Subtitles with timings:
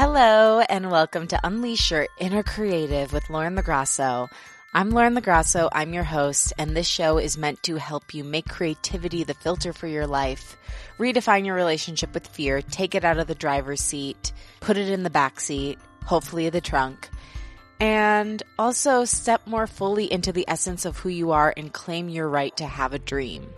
[0.00, 4.30] Hello, and welcome to Unleash Your Inner Creative with Lauren LoGrasso.
[4.72, 5.68] I'm Lauren LoGrasso.
[5.72, 9.72] I'm your host, and this show is meant to help you make creativity the filter
[9.72, 10.56] for your life,
[11.00, 15.02] redefine your relationship with fear, take it out of the driver's seat, put it in
[15.02, 17.08] the back seat, hopefully the trunk,
[17.80, 22.28] and also step more fully into the essence of who you are and claim your
[22.28, 23.48] right to have a dream.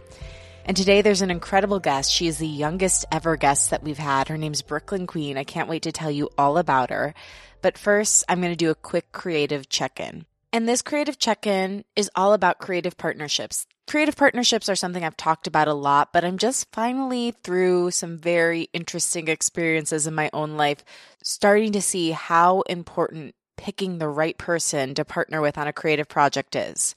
[0.65, 2.13] And today there's an incredible guest.
[2.13, 4.29] She is the youngest ever guest that we've had.
[4.29, 5.37] Her name's Brooklyn Queen.
[5.37, 7.15] I can't wait to tell you all about her.
[7.63, 10.27] But first, I'm going to do a quick creative check-in.
[10.53, 13.67] And this creative check-in is all about creative partnerships.
[13.87, 18.19] Creative partnerships are something I've talked about a lot, but I'm just finally through some
[18.19, 20.85] very interesting experiences in my own life
[21.23, 26.09] starting to see how important picking the right person to partner with on a creative
[26.09, 26.95] project is.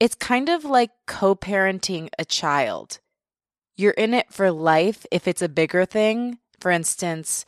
[0.00, 3.00] It's kind of like co parenting a child.
[3.76, 6.38] You're in it for life if it's a bigger thing.
[6.58, 7.44] For instance,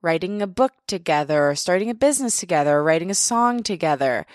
[0.00, 4.26] writing a book together, or starting a business together, or writing a song together.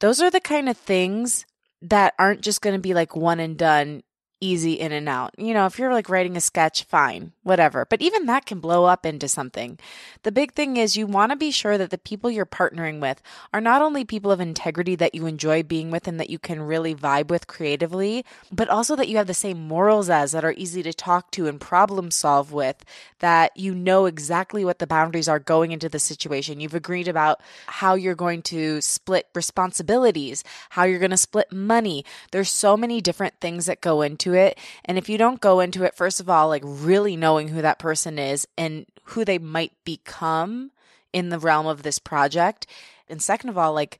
[0.00, 1.44] Those are the kind of things
[1.82, 4.02] that aren't just going to be like one and done
[4.40, 5.34] easy in and out.
[5.38, 7.84] You know, if you're like writing a sketch, fine, whatever.
[7.84, 9.78] But even that can blow up into something.
[10.22, 13.20] The big thing is you want to be sure that the people you're partnering with
[13.52, 16.62] are not only people of integrity that you enjoy being with and that you can
[16.62, 20.54] really vibe with creatively, but also that you have the same morals as that are
[20.56, 22.84] easy to talk to and problem solve with,
[23.18, 26.60] that you know exactly what the boundaries are going into the situation.
[26.60, 32.04] You've agreed about how you're going to split responsibilities, how you're going to split money.
[32.30, 34.58] There's so many different things that go into into it.
[34.84, 37.78] And if you don't go into it, first of all, like really knowing who that
[37.78, 40.70] person is and who they might become
[41.12, 42.66] in the realm of this project.
[43.08, 43.98] And second of all, like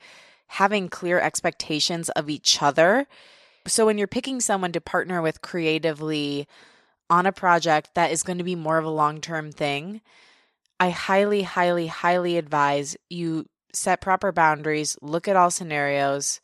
[0.49, 3.07] having clear expectations of each other.
[3.67, 6.47] So when you're picking someone to partner with creatively
[7.11, 10.01] on a project that is going to be more of a long term thing,
[10.81, 16.41] I highly, highly, highly advise you set proper boundaries, look at all scenarios,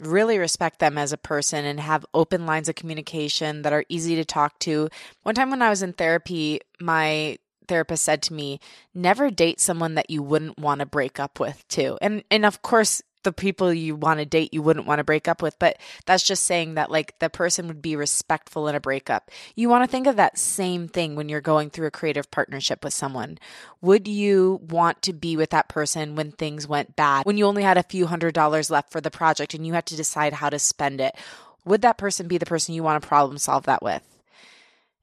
[0.00, 4.16] really respect them as a person and have open lines of communication that are easy
[4.16, 4.88] to talk to.
[5.22, 8.60] One time when I was in therapy, my therapist said to me,
[8.94, 11.98] never date someone that you wouldn't want to break up with too.
[12.00, 15.26] And and of course, the people you want to date you wouldn't want to break
[15.26, 18.80] up with, but that's just saying that like the person would be respectful in a
[18.80, 19.32] breakup.
[19.56, 22.84] You want to think of that same thing when you're going through a creative partnership
[22.84, 23.38] with someone.
[23.80, 27.64] Would you want to be with that person when things went bad, when you only
[27.64, 30.48] had a few hundred dollars left for the project and you had to decide how
[30.48, 31.16] to spend it?
[31.64, 34.02] Would that person be the person you want to problem solve that with?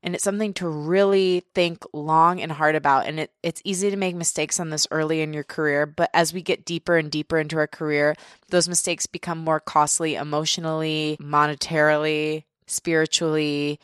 [0.04, 3.98] And it's something to really think long and hard about and it, it's easy to
[3.98, 7.40] make mistakes on this early in your career but as we get deeper and deeper
[7.40, 8.16] into our career
[8.50, 13.80] those mistakes become more costly emotionally monetarily spiritually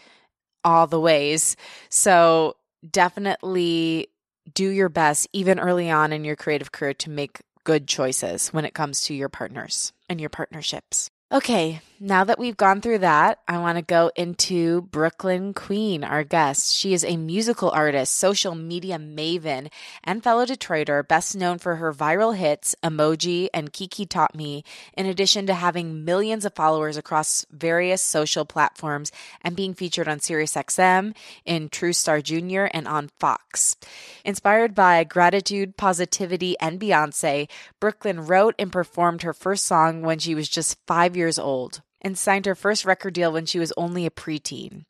[0.64, 1.56] all the ways.
[1.90, 2.56] So
[2.90, 4.08] definitely
[4.54, 8.66] do your best even early on in your creative career to make good choices when
[8.66, 13.40] it comes to your partners and your partnerships Okay, now that we've gone through that,
[13.46, 16.74] I want to go into Brooklyn Queen, our guest.
[16.74, 19.70] She is a musical artist, social media maven,
[20.04, 24.64] and fellow Detroiter, best known for her viral hits, Emoji and Kiki Taught Me,
[24.98, 29.12] in addition to having millions of followers across various social platforms
[29.42, 31.14] and being featured on SiriusXM,
[31.46, 33.76] in True Star Jr., and on Fox.
[34.24, 37.50] Inspired by gratitude, positivity, and Beyonce,
[37.82, 42.18] Brooklyn wrote and performed her first song when she was just five years old and
[42.18, 44.86] signed her first record deal when she was only a preteen.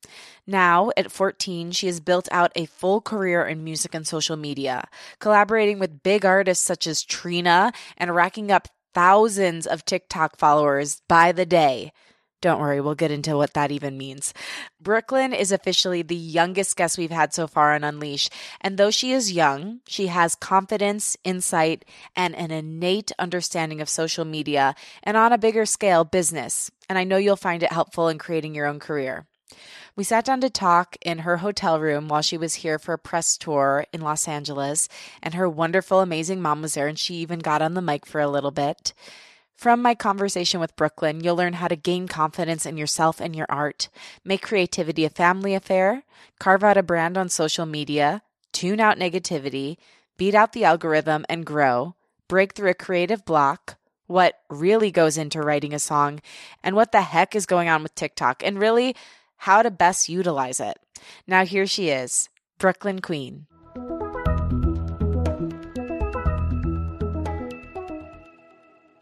[0.45, 4.87] Now, at 14, she has built out a full career in music and social media,
[5.19, 11.31] collaborating with big artists such as Trina and racking up thousands of TikTok followers by
[11.31, 11.91] the day.
[12.41, 14.33] Don't worry, we'll get into what that even means.
[14.79, 18.29] Brooklyn is officially the youngest guest we've had so far on Unleash.
[18.61, 21.83] And though she is young, she has confidence, insight,
[22.15, 24.73] and an innate understanding of social media
[25.03, 26.71] and on a bigger scale, business.
[26.87, 29.25] And I know you'll find it helpful in creating your own career.
[29.97, 32.97] We sat down to talk in her hotel room while she was here for a
[32.97, 34.87] press tour in Los Angeles,
[35.21, 38.21] and her wonderful, amazing mom was there, and she even got on the mic for
[38.21, 38.93] a little bit.
[39.59, 43.45] From my conversation with Brooklyn, you'll learn how to gain confidence in yourself and your
[43.49, 43.89] art,
[44.23, 46.03] make creativity a family affair,
[46.39, 48.21] carve out a brand on social media,
[48.53, 49.75] tune out negativity,
[50.15, 51.95] beat out the algorithm and grow,
[52.29, 53.75] break through a creative block,
[54.07, 56.21] what really goes into writing a song,
[56.63, 58.95] and what the heck is going on with TikTok, and really
[59.35, 60.79] how to best utilize it.
[61.27, 62.29] Now, here she is,
[62.59, 63.45] Brooklyn Queen.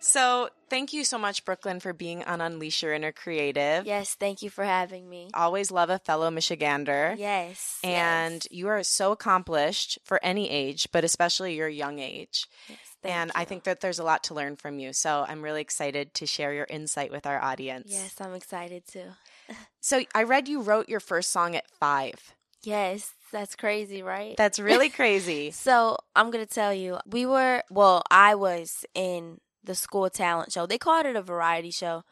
[0.08, 3.86] So, thank you so much, Brooklyn, for being on Unleash Your Inner Creative.
[3.86, 5.30] Yes, thank you for having me.
[5.34, 7.18] Always love a fellow Michigander.
[7.18, 7.78] Yes.
[7.84, 8.48] And yes.
[8.50, 12.46] you are so accomplished for any age, but especially your young age.
[12.70, 13.42] Yes, and you.
[13.42, 14.94] I think that there's a lot to learn from you.
[14.94, 17.88] So I'm really excited to share your insight with our audience.
[17.92, 19.10] Yes, I'm excited too.
[19.82, 22.34] so I read you wrote your first song at five.
[22.64, 24.38] Yes, that's crazy, right?
[24.38, 25.52] That's really crazy.
[25.52, 30.52] so I'm going to tell you, we were, well, I was in the school talent
[30.52, 30.66] show.
[30.66, 32.04] They called it a variety show,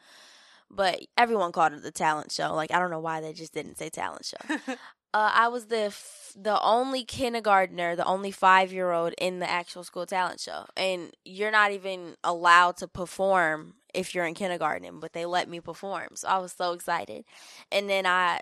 [0.70, 2.54] but everyone called it the talent show.
[2.54, 4.56] Like, I don't know why they just didn't say talent show.
[5.14, 9.48] Uh, I was the f- the only kindergartner, the only five year old in the
[9.48, 15.00] actual school talent show, and you're not even allowed to perform if you're in kindergarten.
[15.00, 17.24] But they let me perform, so I was so excited.
[17.72, 18.40] And then I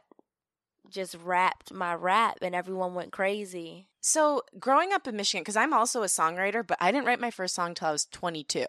[0.90, 3.86] just rapped my rap, and everyone went crazy.
[4.00, 7.30] So growing up in Michigan, because I'm also a songwriter, but I didn't write my
[7.30, 8.64] first song till I was 22.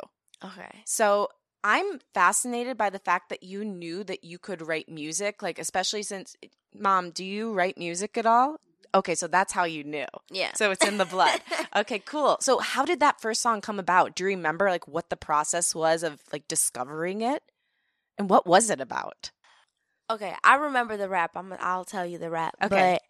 [0.46, 0.84] Okay.
[0.86, 1.30] So
[1.64, 6.04] I'm fascinated by the fact that you knew that you could write music, like especially
[6.04, 6.48] since eh,
[6.78, 8.58] mom, do you write music at all?
[8.94, 10.06] Okay, so that's how you knew.
[10.30, 10.54] Yeah.
[10.54, 11.42] So it's in the blood.
[11.76, 12.38] okay, cool.
[12.40, 14.16] So how did that first song come about?
[14.16, 17.44] Do you remember like what the process was of like discovering it?
[18.18, 19.32] And what was it about?
[20.10, 21.32] Okay, I remember the rap.
[21.36, 22.56] I'm I'll tell you the rap.
[22.64, 23.00] Okay.
[23.00, 23.02] But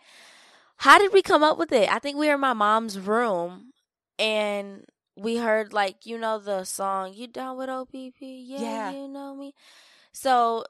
[0.78, 1.92] how did we come up with it?
[1.92, 3.74] I think we were in my mom's room
[4.18, 8.92] and we heard like you know the song "You Down with OPP." Yeah, Yeah.
[8.92, 9.54] you know me.
[10.12, 10.66] So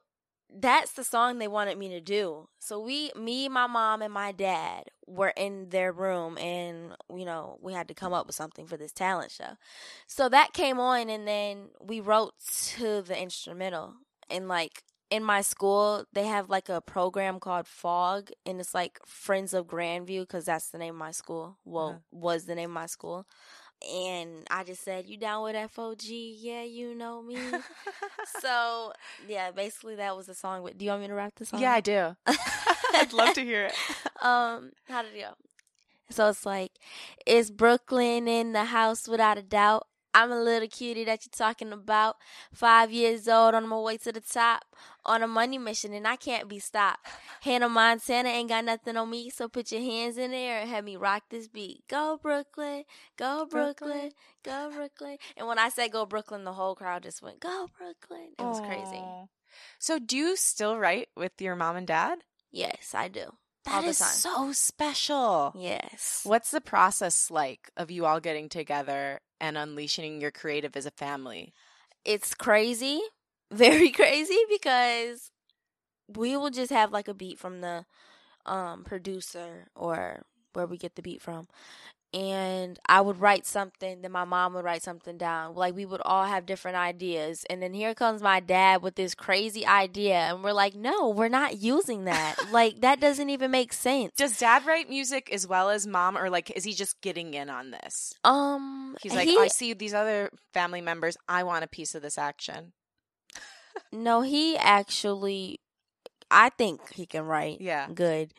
[0.58, 2.48] that's the song they wanted me to do.
[2.60, 7.58] So we, me, my mom, and my dad were in their room, and you know
[7.62, 9.58] we had to come up with something for this talent show.
[10.08, 12.34] So that came on, and then we wrote
[12.78, 13.96] to the instrumental,
[14.30, 14.84] and like.
[15.12, 19.68] In my school, they have like a program called FOG, and it's like Friends of
[19.68, 21.60] Grandview because that's the name of my school.
[21.64, 22.00] Well, Uh-huh.
[22.12, 23.28] was the name of my school
[23.82, 26.04] and I just said, "You down with FOG?
[26.04, 27.38] Yeah, you know me."
[28.42, 28.94] so
[29.28, 30.68] yeah, basically that was the song.
[30.78, 31.62] Do you want me to rap the song?
[31.62, 32.16] yeah, I do.
[32.94, 33.74] I'd love to hear it.
[34.24, 35.34] um, how did it go?
[36.10, 36.72] So it's like,
[37.26, 39.88] is Brooklyn in the house without a doubt?
[40.16, 42.16] I'm a little cutie that you're talking about.
[42.54, 44.64] Five years old on my way to the top
[45.06, 47.06] on a money mission and I can't be stopped.
[47.42, 50.70] Hannah Montana ain't got nothing on me, so put your hands in the air and
[50.70, 51.84] have me rock this beat.
[51.90, 52.86] Go Brooklyn,
[53.18, 55.18] go Brooklyn, go Brooklyn.
[55.36, 58.30] And when I said go Brooklyn, the whole crowd just went, go Brooklyn.
[58.40, 59.04] It was crazy.
[59.80, 62.20] So do you still write with your mom and dad?
[62.52, 63.34] Yes, I do.
[63.66, 64.08] That All the is time.
[64.10, 65.52] so special.
[65.58, 66.22] Yes.
[66.24, 70.92] What's the process like of you all getting together and unleashing your creative as a
[70.92, 71.54] family?
[72.04, 73.02] it's crazy,
[73.52, 75.32] very crazy because
[76.16, 77.86] we will just have like a beat from the
[78.46, 80.22] um producer or
[80.54, 81.48] where we get the beat from.
[82.16, 85.54] And I would write something, then my mom would write something down.
[85.54, 87.46] Like we would all have different ideas.
[87.50, 91.28] And then here comes my dad with this crazy idea and we're like, "No, we're
[91.28, 92.36] not using that.
[92.54, 96.30] like that doesn't even make sense." Does dad write music as well as mom, or
[96.30, 98.14] like is he just getting in on this?
[98.24, 101.18] um He's like, he- I see these other family members.
[101.28, 102.72] I want a piece of this action.
[103.92, 105.60] No, he actually
[106.32, 107.60] I think he can write.
[107.60, 107.88] Yeah.
[107.94, 108.34] Good.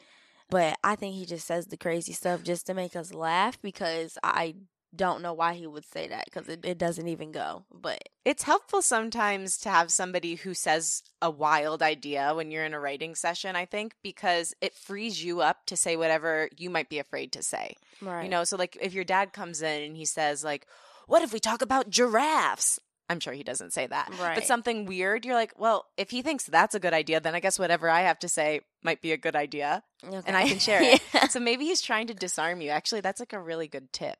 [0.48, 4.16] But I think he just says the crazy stuff just to make us laugh because
[4.22, 4.54] I
[4.94, 7.64] don't know why he would say that because it, it doesn't even go.
[7.72, 12.74] But It's helpful sometimes to have somebody who says a wild idea when you're in
[12.74, 16.88] a writing session, I think, because it frees you up to say whatever you might
[16.88, 17.76] be afraid to say.
[18.00, 18.24] right.
[18.24, 20.66] You know, so like if your dad comes in and he says like,
[21.06, 24.10] "What if we talk about giraffes?" I'm sure he doesn't say that.
[24.34, 27.40] But something weird, you're like, "Well, if he thinks that's a good idea, then I
[27.40, 30.82] guess whatever I have to say might be a good idea." and I can share
[30.82, 31.00] it.
[31.14, 31.28] Yeah.
[31.28, 32.70] So maybe he's trying to disarm you.
[32.70, 34.18] Actually, that's like a really good tip.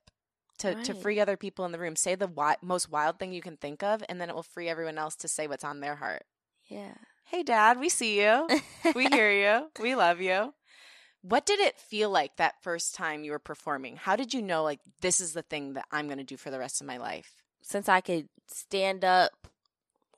[0.60, 3.42] To, to free other people in the room, say the wi- most wild thing you
[3.42, 5.96] can think of, and then it will free everyone else to say what's on their
[5.96, 6.22] heart.
[6.68, 6.94] yeah.
[7.24, 8.48] Hey, Dad, we see you.
[8.94, 9.68] We hear you.
[9.82, 10.54] We love you.
[11.22, 13.96] What did it feel like that first time you were performing?
[13.96, 16.50] How did you know, like, this is the thing that I'm going to do for
[16.52, 17.42] the rest of my life?
[17.66, 19.48] Since I could stand up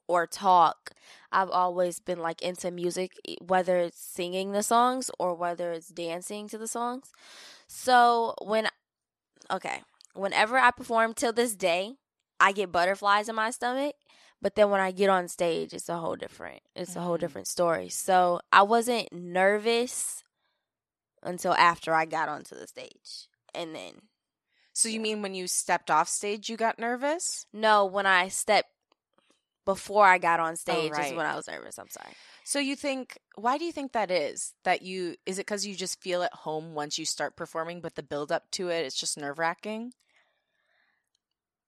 [0.06, 0.90] or talk,
[1.32, 6.46] I've always been like into music, whether it's singing the songs or whether it's dancing
[6.48, 7.10] to the songs.
[7.66, 8.68] So when,
[9.50, 9.80] okay,
[10.12, 11.94] whenever I perform till this day,
[12.38, 13.94] I get butterflies in my stomach.
[14.42, 17.20] But then when I get on stage, it's a whole different, it's a whole Mhm.
[17.20, 17.88] different story.
[17.88, 20.22] So I wasn't nervous
[21.22, 23.28] until after I got onto the stage.
[23.54, 24.02] And then,
[24.78, 27.44] So, you mean when you stepped off stage, you got nervous?
[27.52, 28.70] no, when I stepped
[29.64, 31.10] before I got on stage right.
[31.10, 31.80] is when I was nervous.
[31.80, 32.12] I'm sorry.
[32.44, 34.54] So, you think, why do you think that is?
[34.62, 37.96] That you, is it because you just feel at home once you start performing, but
[37.96, 39.94] the build up to it, it's just nerve wracking?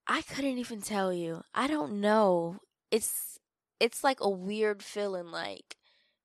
[0.07, 1.43] I couldn't even tell you.
[1.53, 2.59] I don't know.
[2.91, 3.37] It's
[3.81, 5.75] it's like a weird feeling like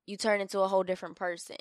[0.07, 1.57] you turn into a whole different person.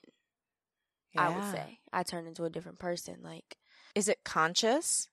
[1.17, 1.79] I would say.
[1.91, 3.57] I turn into a different person like
[3.95, 5.07] Is it conscious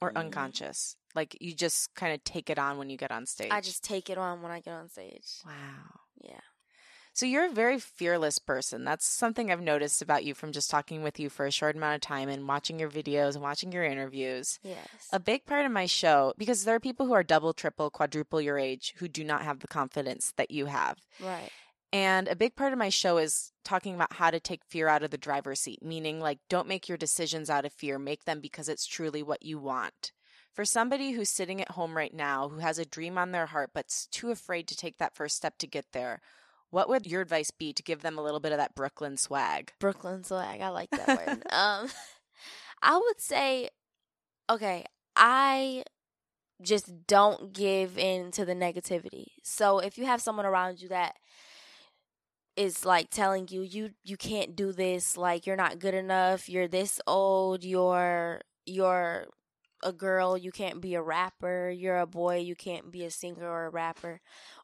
[0.00, 0.16] or Mm.
[0.18, 0.96] unconscious?
[1.14, 3.50] Like you just kind of take it on when you get on stage.
[3.50, 5.26] I just take it on when I get on stage.
[5.44, 6.00] Wow.
[6.22, 6.40] Yeah.
[7.14, 8.84] So you're a very fearless person.
[8.84, 11.96] That's something I've noticed about you from just talking with you for a short amount
[11.96, 14.60] of time and watching your videos and watching your interviews.
[14.62, 15.08] Yes.
[15.12, 18.40] A big part of my show, because there are people who are double, triple, quadruple
[18.40, 20.98] your age who do not have the confidence that you have.
[21.20, 21.50] right.
[21.92, 25.02] And a big part of my show is talking about how to take fear out
[25.02, 28.40] of the driver's seat, meaning like don't make your decisions out of fear, make them
[28.40, 30.12] because it's truly what you want.
[30.52, 33.72] For somebody who's sitting at home right now who has a dream on their heart
[33.72, 36.20] but's too afraid to take that first step to get there,
[36.70, 39.72] what would your advice be to give them a little bit of that Brooklyn swag?
[39.78, 40.60] Brooklyn swag.
[40.60, 41.42] I like that word.
[41.50, 41.88] um,
[42.82, 43.70] I would say,
[44.50, 44.84] okay,
[45.16, 45.84] I
[46.60, 49.26] just don't give in to the negativity.
[49.42, 51.16] So if you have someone around you that
[52.58, 56.68] is like telling you you you can't do this, like you're not good enough, you're
[56.68, 59.26] this old, you're you're
[59.84, 63.48] a girl, you can't be a rapper, you're a boy, you can't be a singer
[63.48, 64.20] or a rapper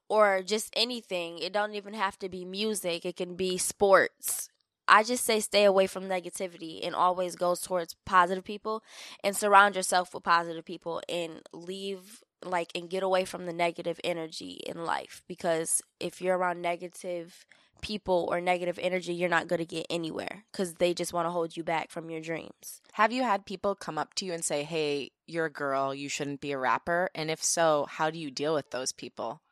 [0.08, 1.38] or just anything.
[1.38, 3.06] It don't even have to be music.
[3.06, 4.48] It can be sports.
[4.88, 8.82] I just say stay away from negativity and always goes towards positive people
[9.22, 13.98] and surround yourself with positive people and leave like and get away from the negative
[14.04, 17.46] energy in life because if you're around negative
[17.84, 21.30] people or negative energy, you're not going to get anywhere cuz they just want to
[21.30, 22.80] hold you back from your dreams.
[22.92, 26.08] Have you had people come up to you and say, hey, you're a girl, you
[26.08, 27.10] shouldn't be a rapper?
[27.14, 29.42] And if so, how do you deal with those people?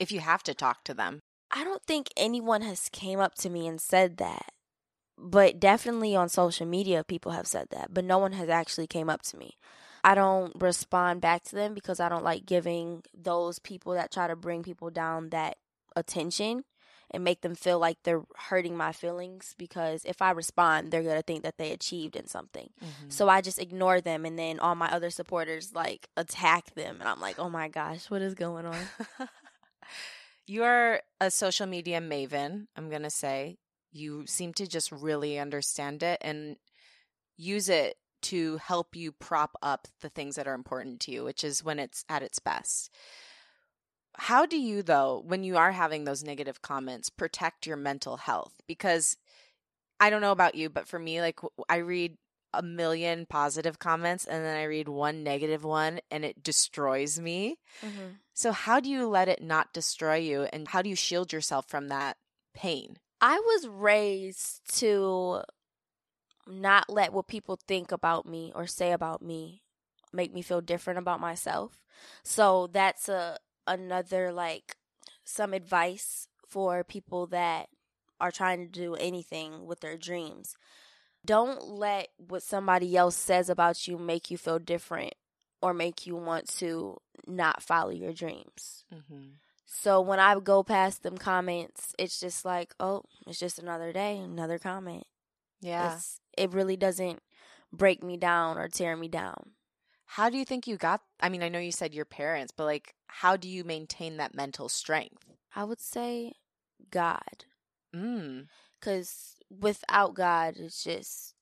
[0.00, 1.20] If you have to talk to them.
[1.50, 4.52] I don't think anyone has came up to me and said that.
[5.16, 9.10] But definitely on social media people have said that, but no one has actually came
[9.10, 9.58] up to me.
[10.02, 14.26] I don't respond back to them because I don't like giving those people that try
[14.26, 15.58] to bring people down that
[15.94, 16.64] attention
[17.14, 21.16] and make them feel like they're hurting my feelings because if I respond, they're going
[21.16, 22.70] to think that they achieved in something.
[22.82, 23.10] Mm-hmm.
[23.10, 27.08] So I just ignore them and then all my other supporters like attack them and
[27.08, 28.78] I'm like, "Oh my gosh, what is going on?"
[30.46, 33.56] You're a social media maven, I'm going to say.
[33.92, 36.56] You seem to just really understand it and
[37.36, 41.44] use it to help you prop up the things that are important to you, which
[41.44, 42.90] is when it's at its best.
[44.16, 48.54] How do you, though, when you are having those negative comments, protect your mental health?
[48.66, 49.16] Because
[50.00, 52.16] I don't know about you, but for me, like i read
[52.52, 57.58] a million positive comments and then I read one negative one and it destroys me.
[57.82, 58.18] Mhm.
[58.32, 61.66] So, how do you let it not destroy you and how do you shield yourself
[61.68, 62.16] from that
[62.54, 62.98] pain?
[63.20, 65.42] I was raised to
[66.46, 69.62] not let what people think about me or say about me
[70.12, 71.82] make me feel different about myself.
[72.22, 74.76] So that's a another like
[75.24, 77.68] some advice for people that
[78.20, 80.56] are trying to do anything with their dreams.
[81.24, 85.14] Don't let what somebody else says about you make you feel different
[85.62, 88.84] or make you want to not follow your dreams.
[88.94, 89.30] Mm-hmm.
[89.66, 94.18] So when I go past them comments, it's just like, oh, it's just another day,
[94.18, 95.04] another comment.
[95.60, 95.94] Yeah.
[95.94, 97.20] It's, it really doesn't
[97.72, 99.50] break me down or tear me down.
[100.06, 101.00] How do you think you got?
[101.18, 104.34] I mean, I know you said your parents, but like, how do you maintain that
[104.34, 105.24] mental strength?
[105.54, 106.32] I would say
[106.90, 107.44] God.
[107.94, 108.46] Mm.
[108.80, 111.34] Because without God, it's just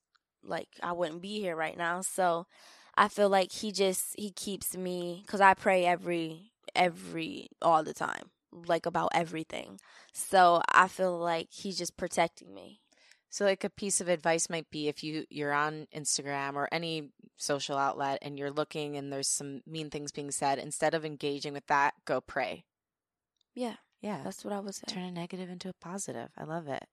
[0.43, 2.01] like I wouldn't be here right now.
[2.01, 2.45] So
[2.95, 7.93] I feel like He just, He keeps me, because I pray every, every, all the
[7.93, 9.79] time, like about everything.
[10.13, 12.81] So I feel like He's just protecting me.
[13.31, 17.09] So, like, a piece of advice might be if you you're on Instagram or any
[17.37, 21.53] social outlet and you're looking and there's some mean things being said, instead of engaging
[21.53, 22.65] with that, go pray.
[23.53, 24.21] Yeah, Yeah.
[24.23, 24.83] that's what I was say.
[24.87, 26.29] turn a negative into a positive.
[26.37, 26.85] I love it.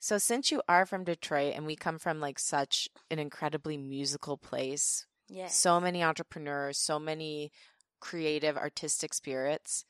[0.00, 4.36] So since you are from Detroit and we come from like such an incredibly musical
[4.36, 5.48] place, Yeah.
[5.48, 7.50] so many entrepreneurs, so many
[8.00, 9.84] creative artistic spirits,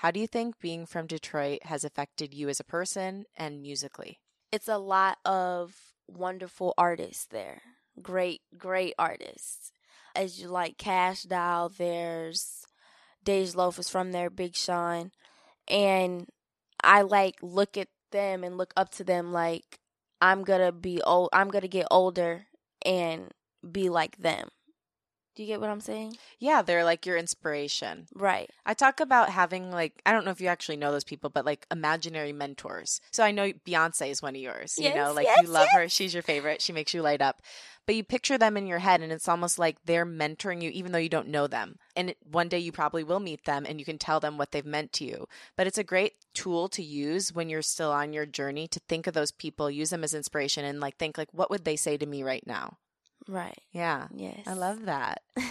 [0.00, 4.20] how do you think being from Detroit has affected you as a person and musically?
[4.52, 5.74] it's a lot of
[6.06, 7.60] wonderful artists there.
[8.02, 9.72] Great, great artists.
[10.14, 12.66] As you like Kash Doll, there's
[13.24, 15.12] Dej Loaf is from there, Big Sean.
[15.68, 16.28] And
[16.82, 19.80] I like look at them and look up to them like
[20.20, 22.46] I'm gonna be old I'm gonna get older
[22.84, 23.32] and
[23.70, 24.48] be like them.
[25.36, 26.16] Do you get what I'm saying?
[26.38, 28.06] Yeah, they're like your inspiration.
[28.14, 28.48] Right.
[28.64, 31.44] I talk about having like I don't know if you actually know those people, but
[31.44, 33.02] like imaginary mentors.
[33.10, 34.78] So I know Beyonce is one of yours.
[34.78, 35.90] you know, like yes, you love her.
[35.90, 36.62] She's your favorite.
[36.62, 37.42] She makes you light up.
[37.84, 40.90] But you picture them in your head, and it's almost like they're mentoring you, even
[40.90, 41.78] though you don't know them.
[41.94, 44.66] And one day you probably will meet them, and you can tell them what they've
[44.66, 45.28] meant to you.
[45.54, 49.06] But it's a great tool to use when you're still on your journey to think
[49.06, 51.96] of those people, use them as inspiration, and like think like, what would they say
[51.96, 52.78] to me right now?
[53.28, 53.58] Right.
[53.72, 54.08] Yeah.
[54.14, 54.40] Yes.
[54.46, 55.22] I love that.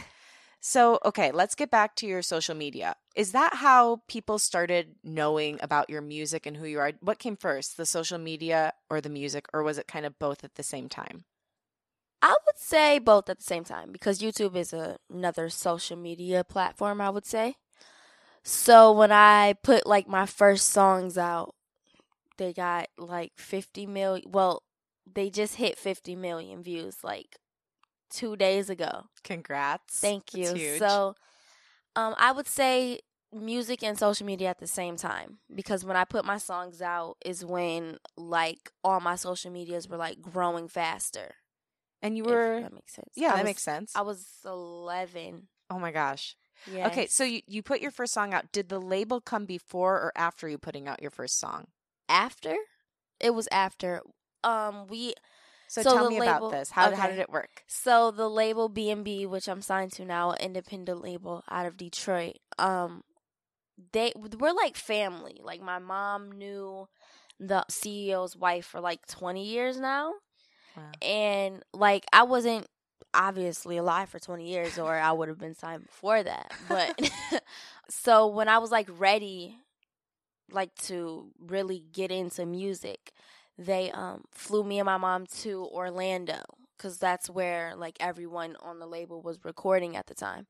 [0.62, 2.96] so, okay, let's get back to your social media.
[3.16, 6.94] Is that how people started knowing about your music and who you are?
[7.02, 10.44] What came first, the social media or the music, or was it kind of both
[10.44, 11.26] at the same time?
[12.22, 16.44] I would say both at the same time because YouTube is a, another social media
[16.44, 17.56] platform, I would say.
[18.44, 21.56] So when I put like my first songs out,
[22.38, 24.32] they got like 50 million.
[24.32, 24.64] Well,
[25.12, 27.38] they just hit 50 million views like
[28.10, 29.06] two days ago.
[29.24, 30.00] Congrats.
[30.00, 30.78] Thank you.
[30.78, 31.16] So,
[31.96, 33.02] um, I would say
[33.34, 37.18] music and social media at the same time because when I put my songs out
[37.26, 41.36] is when like all my social medias were like growing faster.
[42.02, 43.10] and you were, that makes sense.
[43.16, 43.92] yeah, I that was- makes sense.
[43.96, 45.48] I was eleven.
[45.70, 46.36] oh my gosh.
[46.72, 46.88] Yeah.
[46.88, 48.52] Okay, so you, you put your first song out.
[48.54, 51.68] Did the label come before or after you putting out your first song?
[52.08, 52.56] after,
[53.20, 54.02] it was after.
[54.44, 55.16] Um, we
[55.76, 56.72] So, So tell me label- about this.
[56.72, 57.64] How, how did it work?
[57.68, 61.66] so the label B and B, which I'm signed to now, an independent label out
[61.66, 62.38] of Detroit.
[62.58, 63.04] Um,
[63.92, 65.42] they we're like family.
[65.44, 66.88] Like my mom knew
[67.42, 70.14] the CEO's wife for like 20 years now.
[70.78, 70.84] Wow.
[71.02, 72.68] and like I wasn't
[73.14, 76.54] obviously alive for 20 years or I would have been signed before that.
[76.70, 77.12] But
[77.90, 79.58] so when I was like ready
[80.52, 83.12] like to really get into music,
[83.58, 86.42] they um flew me and my mom to Orlando
[86.78, 90.48] cuz that's where like everyone on the label was recording at the time.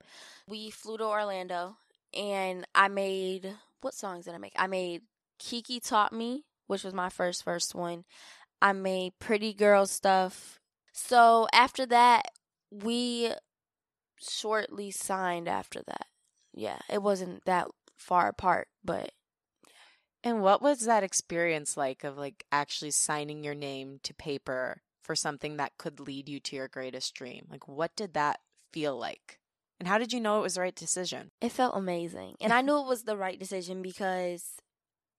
[0.48, 1.78] We flew to Orlando
[2.14, 4.54] and I made what songs did I make?
[4.58, 5.04] I made
[5.38, 8.06] Kiki Taught Me, which was my first first one.
[8.62, 10.60] I made pretty girl stuff.
[10.92, 12.24] So after that,
[12.72, 13.34] we
[14.20, 16.08] shortly signed after that.
[16.54, 19.12] Yeah, it wasn't that far apart, but
[20.26, 25.16] And what was that experience like of like actually signing your name to paper for
[25.16, 27.46] something that could lead you to your greatest dream?
[27.50, 28.40] Like what did that
[28.74, 29.40] feel like?
[29.80, 31.30] And how did you know it was the right decision?
[31.42, 32.36] it felt amazing.
[32.42, 34.56] And I knew it was the right decision because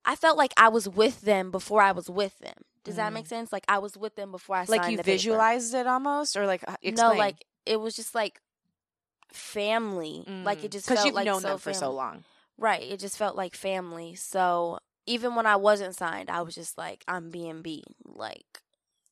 [0.05, 2.57] I felt like I was with them before I was with them.
[2.85, 3.15] Does that Mm.
[3.15, 3.53] make sense?
[3.53, 5.13] Like I was with them before I like signed you the paper.
[5.13, 6.95] visualized it almost or like explain.
[6.95, 8.41] No, like it was just like
[9.33, 10.25] family.
[10.45, 11.07] Like it just because felt Mm.
[11.07, 12.25] you've like known so them for so long.
[12.59, 12.83] Right.
[12.83, 14.15] It just felt like family.
[14.15, 17.85] So even when I wasn't signed, I was just like, I'm B and B.
[18.05, 18.61] Like,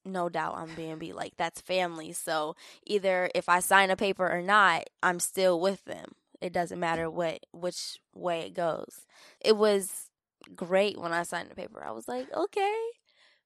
[0.04, 1.12] no doubt I'm B and B.
[1.12, 2.12] Like that's family.
[2.12, 6.12] So either if I sign a paper or not, I'm still with them.
[6.40, 9.06] It doesn't matter what which way it goes.
[9.40, 10.10] It was
[10.54, 11.82] great when I signed the paper.
[11.84, 12.76] I was like, okay.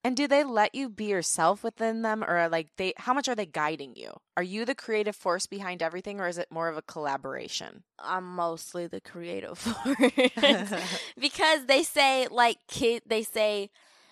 [0.05, 3.35] And do they let you be yourself within them or like they how much are
[3.35, 4.13] they guiding you?
[4.37, 7.83] Are you the creative force behind everything or is it more of a collaboration?
[7.99, 10.73] I'm mostly the creative force.
[11.19, 13.71] because they say like kid they say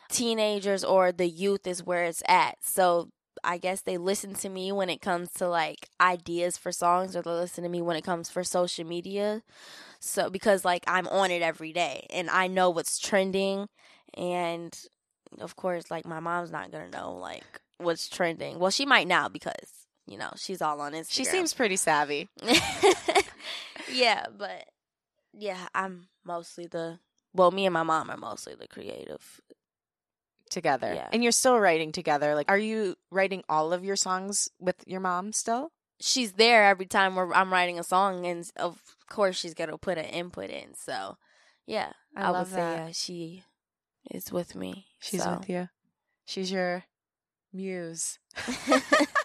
[0.09, 3.09] teenagers or the youth is where it's at so
[3.43, 7.23] i guess they listen to me when it comes to like ideas for songs or
[7.23, 9.43] they listen to me when it comes for social media
[9.99, 13.67] so because like i'm on it every day and i know what's trending
[14.15, 14.87] and
[15.41, 17.45] of course like my mom's not gonna know like
[17.79, 21.13] what's trending well she might now because you know she's all on Instagram.
[21.13, 22.29] she seems pretty savvy.
[23.93, 24.65] yeah, but
[25.33, 26.99] yeah, I'm mostly the
[27.35, 29.41] well, me and my mom are mostly the creative.
[30.49, 30.95] together.
[30.95, 31.09] Yeah.
[31.13, 32.35] And you're still writing together.
[32.35, 35.73] Like are you writing all of your songs with your mom still?
[36.01, 39.99] She's there every time we're, I'm writing a song, and of course she's gonna put
[39.99, 40.75] an input in.
[40.75, 41.17] So,
[41.67, 42.87] yeah, I I, would say that.
[42.87, 43.43] yeah, she
[44.11, 44.87] is with me.
[44.99, 45.37] She's so.
[45.39, 45.69] with you.
[46.25, 46.85] She's your
[47.53, 48.19] muse.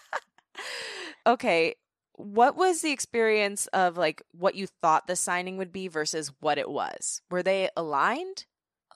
[1.28, 1.76] okay.
[2.14, 6.58] What was the experience of like what you thought the signing would be versus what
[6.58, 7.22] it was?
[7.32, 8.46] Were they aligned?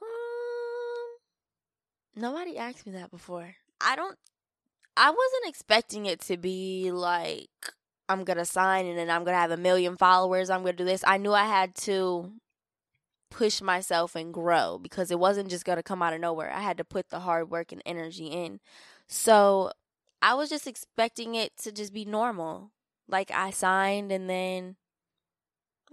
[0.02, 1.18] Um,
[2.16, 3.56] nobody asked me that before.
[3.82, 4.18] I don't.
[4.98, 7.50] I wasn't expecting it to be like
[8.08, 10.50] I'm gonna sign and then I'm gonna have a million followers.
[10.50, 11.04] I'm gonna do this.
[11.06, 12.32] I knew I had to
[13.30, 16.52] push myself and grow because it wasn't just gonna come out of nowhere.
[16.52, 18.60] I had to put the hard work and energy in.
[19.08, 19.72] So
[20.22, 22.72] I was just expecting it to just be normal.
[23.08, 24.76] Like I signed and then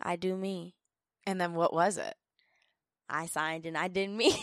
[0.01, 0.75] I do me.
[1.27, 2.15] And then what was it?
[3.09, 4.35] I signed and I did me.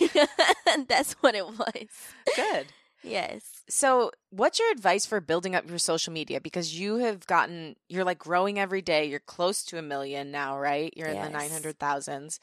[0.88, 1.88] That's what it was.
[2.36, 2.67] Good.
[3.02, 3.43] Yes.
[3.69, 6.41] So, what's your advice for building up your social media?
[6.41, 9.06] Because you have gotten, you're like growing every day.
[9.06, 10.93] You're close to a million now, right?
[10.95, 11.52] You're in the Yes.
[11.52, 12.39] 900,000s.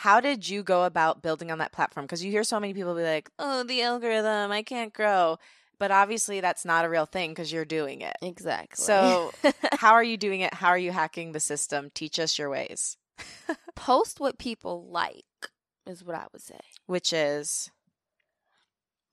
[0.00, 2.06] How did you go about building on that platform?
[2.06, 5.38] Because you hear so many people be like, oh, the algorithm, I can't grow.
[5.78, 8.16] But obviously, that's not a real thing because you're doing it.
[8.22, 8.82] Exactly.
[8.82, 9.30] So,
[9.72, 10.54] how are you doing it?
[10.54, 11.90] How are you hacking the system?
[11.92, 12.96] Teach us your ways,
[13.76, 15.50] post what people like
[15.86, 16.60] is what I would say.
[16.86, 17.70] which is,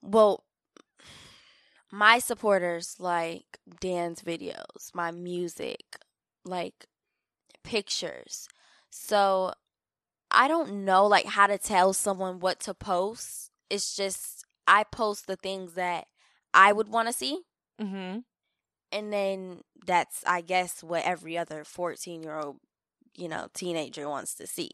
[0.00, 0.42] Well,
[1.92, 5.98] my supporters like dance videos, my music,
[6.46, 6.86] like
[7.62, 8.48] pictures.
[8.88, 9.52] So
[10.30, 13.50] I don't know like how to tell someone what to post.
[13.70, 16.06] It's just I post the things that
[16.52, 17.40] I would want to see
[17.80, 18.20] mm-hmm.
[18.92, 22.56] and then that's I guess what every other 14-year-old,
[23.16, 24.70] you know, teenager wants to see.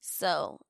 [0.00, 0.60] So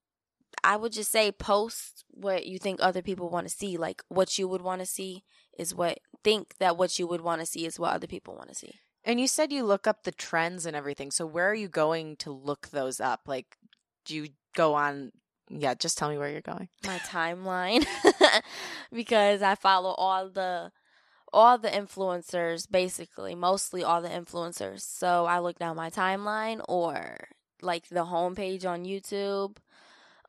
[0.65, 3.77] I would just say post what you think other people want to see.
[3.77, 5.25] Like what you would want to see
[5.59, 8.49] is what think that what you would want to see is what other people want
[8.49, 8.75] to see.
[9.05, 11.11] And you said you look up the trends and everything.
[11.11, 13.23] So where are you going to look those up?
[13.27, 13.57] Like,
[14.11, 15.13] you go on?
[15.49, 16.69] Yeah, just tell me where you're going.
[16.87, 17.85] My timeline
[18.93, 20.71] because I follow all the
[21.33, 24.81] all the influencers basically, mostly all the influencers.
[24.81, 27.29] So I look down my timeline or
[27.63, 29.57] like the homepage on YouTube,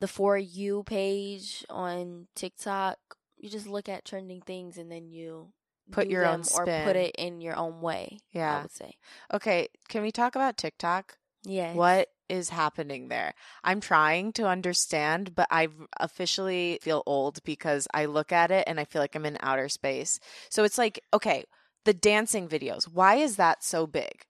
[0.00, 2.98] the for you page on TikTok.
[3.36, 5.52] You just look at trending things and then you
[5.90, 8.18] Put your own them or put it in your own way.
[8.32, 8.58] Yeah.
[8.58, 8.94] I would say.
[9.32, 11.18] Okay, can we talk about TikTok?
[11.44, 11.74] Yeah.
[11.74, 13.34] What is happening there?
[13.62, 15.68] I'm trying to understand, but I
[16.00, 19.68] officially feel old because I look at it and I feel like I'm in outer
[19.68, 20.18] space.
[20.48, 21.44] So it's like, okay,
[21.84, 22.84] the dancing videos.
[22.84, 24.24] Why is that so big?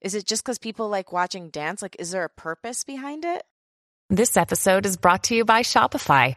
[0.00, 1.80] Is it just because people like watching dance?
[1.80, 3.42] Like, is there a purpose behind it?
[4.10, 6.36] This episode is brought to you by Shopify.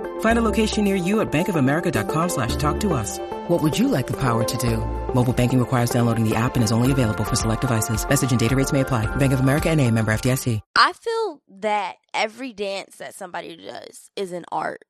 [0.21, 3.19] Find a location near you at bankofamerica.com slash talk to us.
[3.47, 4.77] What would you like the power to do?
[5.13, 8.07] Mobile banking requires downloading the app and is only available for select devices.
[8.07, 9.13] Message and data rates may apply.
[9.17, 10.61] Bank of America and a member FDIC.
[10.75, 14.83] I feel that every dance that somebody does is an art.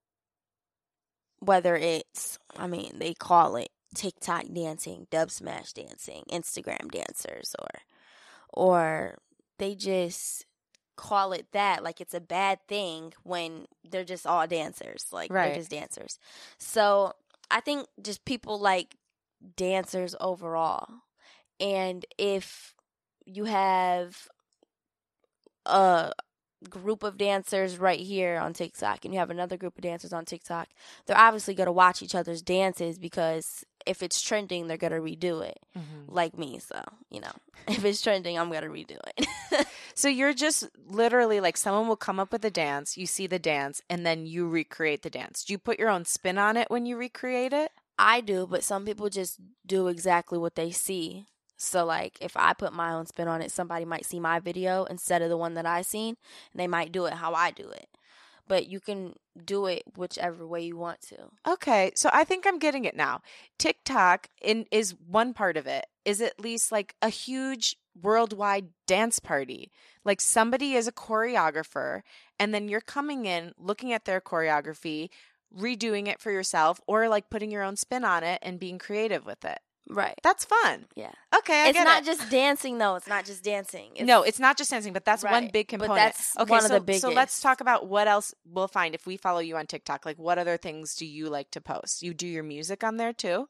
[1.39, 7.69] Whether it's, I mean, they call it TikTok dancing, dub smash dancing, Instagram dancers, or,
[8.53, 9.17] or
[9.57, 10.45] they just
[10.95, 15.47] call it that like it's a bad thing when they're just all dancers, like Right.
[15.47, 16.19] they're just dancers.
[16.57, 17.13] So
[17.49, 18.95] I think just people like
[19.55, 20.87] dancers overall,
[21.59, 22.75] and if
[23.25, 24.27] you have
[25.65, 26.11] a
[26.69, 30.25] group of dancers right here on TikTok and you have another group of dancers on
[30.25, 30.69] TikTok,
[31.05, 34.99] they're obviously going to watch each other's dances because if it's trending, they're going to
[34.99, 35.59] redo it.
[35.77, 36.13] Mm-hmm.
[36.13, 37.31] Like me, so, you know,
[37.67, 39.67] if it's trending, I'm going to redo it.
[39.93, 43.39] So you're just literally like someone will come up with a dance, you see the
[43.39, 45.43] dance, and then you recreate the dance.
[45.43, 47.71] Do you put your own spin on it when you recreate it?
[47.99, 51.27] I do, but some people just do exactly what they see.
[51.57, 54.85] So like if I put my own spin on it, somebody might see my video
[54.85, 56.17] instead of the one that I seen,
[56.51, 57.87] and they might do it how I do it.
[58.51, 59.13] But you can
[59.45, 61.29] do it whichever way you want to.
[61.47, 63.21] Okay, so I think I'm getting it now.
[63.57, 65.85] TikTok in is one part of it.
[66.03, 69.71] Is at least like a huge worldwide dance party.
[70.03, 72.01] Like somebody is a choreographer
[72.37, 75.07] and then you're coming in looking at their choreography,
[75.57, 79.25] redoing it for yourself or like putting your own spin on it and being creative
[79.25, 79.59] with it.
[79.89, 80.15] Right.
[80.23, 80.85] That's fun.
[80.95, 81.11] Yeah.
[81.35, 82.05] Okay, I it's not it.
[82.05, 82.95] just dancing though.
[82.95, 83.91] It's not just dancing.
[83.95, 85.97] It's, no, it's not just dancing, but that's one Right, big but component.
[85.97, 89.05] that's okay, one of so, the So let's talk about what else we'll find if
[89.05, 90.05] we follow you on TikTok.
[90.05, 92.03] Like, what other things do you like to post?
[92.03, 93.49] You do your music on there too?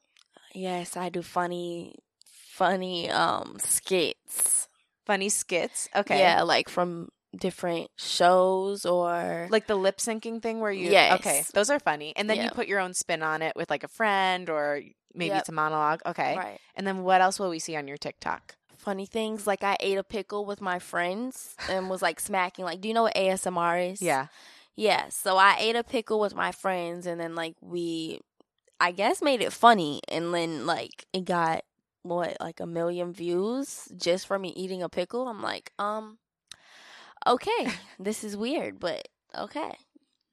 [0.54, 1.94] Yes, I do funny,
[2.26, 4.68] funny um skits.
[5.06, 5.88] Funny skits.
[5.94, 6.18] Okay.
[6.18, 10.90] Yeah, like from different shows or Like the lip syncing thing where you.
[10.90, 11.18] Yes.
[11.20, 12.12] Okay, those are funny.
[12.16, 14.80] And then you put your own spin on it with like a friend or
[15.14, 15.40] maybe Yep.
[15.40, 16.00] it's a monologue.
[16.06, 16.36] Okay.
[16.36, 16.58] right.
[16.74, 18.56] And then what else will we see on your TikTok?
[18.76, 22.64] Funny things like I ate a pickle with my friends and was like smacking.
[22.64, 24.02] Like, do you know what ASMR is?
[24.02, 24.26] Yeah.
[24.74, 28.20] Yeah, so I ate a pickle with my friends and then like we
[28.80, 31.62] I guess made it funny and then like it got
[32.02, 35.28] what like a million views just for me eating a pickle.
[35.28, 36.18] I'm like, um
[37.26, 39.76] okay, this is weird, but okay.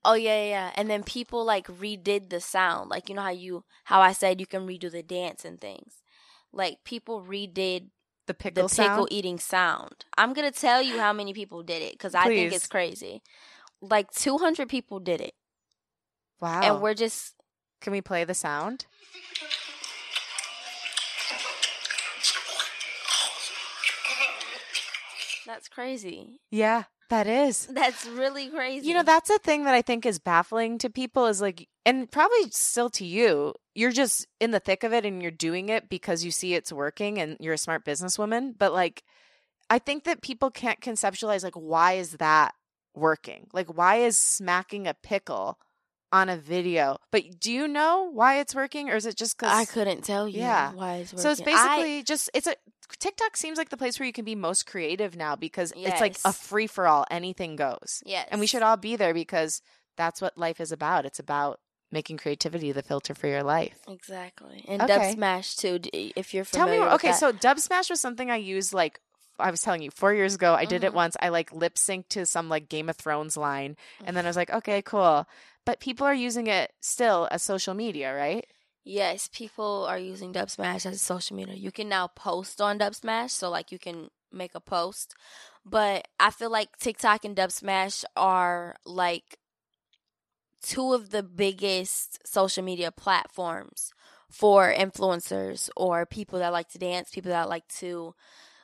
[0.06, 0.72] Oh yeah, yeah, yeah.
[0.76, 2.90] And then people like redid the sound.
[2.90, 6.02] Like you know how you how I said you can redo the dance and things.
[6.54, 7.90] Like people redid
[8.26, 9.08] The pickle the sound.
[9.12, 10.06] eating sound.
[10.18, 13.22] I'm gonna tell you how many people did it because I think it's crazy.
[13.82, 15.34] Like 200 people did it,
[16.42, 16.60] wow.
[16.62, 17.36] and we're just
[17.80, 18.86] Can we play the sound?
[25.46, 26.40] that's crazy.
[26.52, 27.68] Yeah, that is.
[27.68, 28.88] That's really crazy.
[28.88, 32.10] You know, that's a thing that I think is baffling to people is like, and
[32.12, 35.90] probably still to you, you're just in the thick of it and you're doing it
[35.90, 38.54] because you see it's working and you're a smart businesswoman.
[38.58, 39.04] But like,
[39.70, 42.54] I think that people can't conceptualize, like, why is that
[42.96, 43.48] working?
[43.54, 45.60] Like, why is smacking a pickle
[46.12, 46.98] on a video?
[47.12, 50.28] But do you know why it's working or is it just because I couldn't tell
[50.28, 50.40] you.
[50.40, 50.74] Yeah.
[50.74, 51.22] why it's working.
[51.24, 52.56] So it's I- basically just it's a
[53.00, 56.18] TikTok seems like the place where you can be most creative now because it's like
[56.26, 58.02] a free for all, anything goes.
[58.06, 59.62] yes, And we should all be there because
[59.96, 61.06] that's what life is about.
[61.06, 61.60] It's about
[61.92, 63.78] making creativity the filter for your life.
[63.88, 64.94] exactly and Okay.
[65.10, 65.80] Dub Smash too.
[65.94, 66.94] If you're familiar Tell me.
[66.96, 67.20] Okay, that.
[67.20, 69.00] so Dub Smash was something I used like
[69.42, 70.54] I was telling you four years ago.
[70.54, 70.96] I did it Mhm.
[70.96, 71.16] once.
[71.22, 74.34] I like lip synced to some like Game of Thrones line, and then I was
[74.36, 74.40] Mm-hmm.
[74.52, 75.26] like, okay, cool.
[75.66, 78.46] But people are using it still as social media, right?
[78.90, 81.56] yes, people are using Dub Smash as social media.
[81.56, 85.16] You can now post on Dub Smash, so like you can make a post.
[85.66, 89.38] But I feel like TikTok and Dub Smash are like
[90.62, 93.94] two of the biggest social media platforms
[94.30, 98.16] for influencers or people that like to dance, people that like to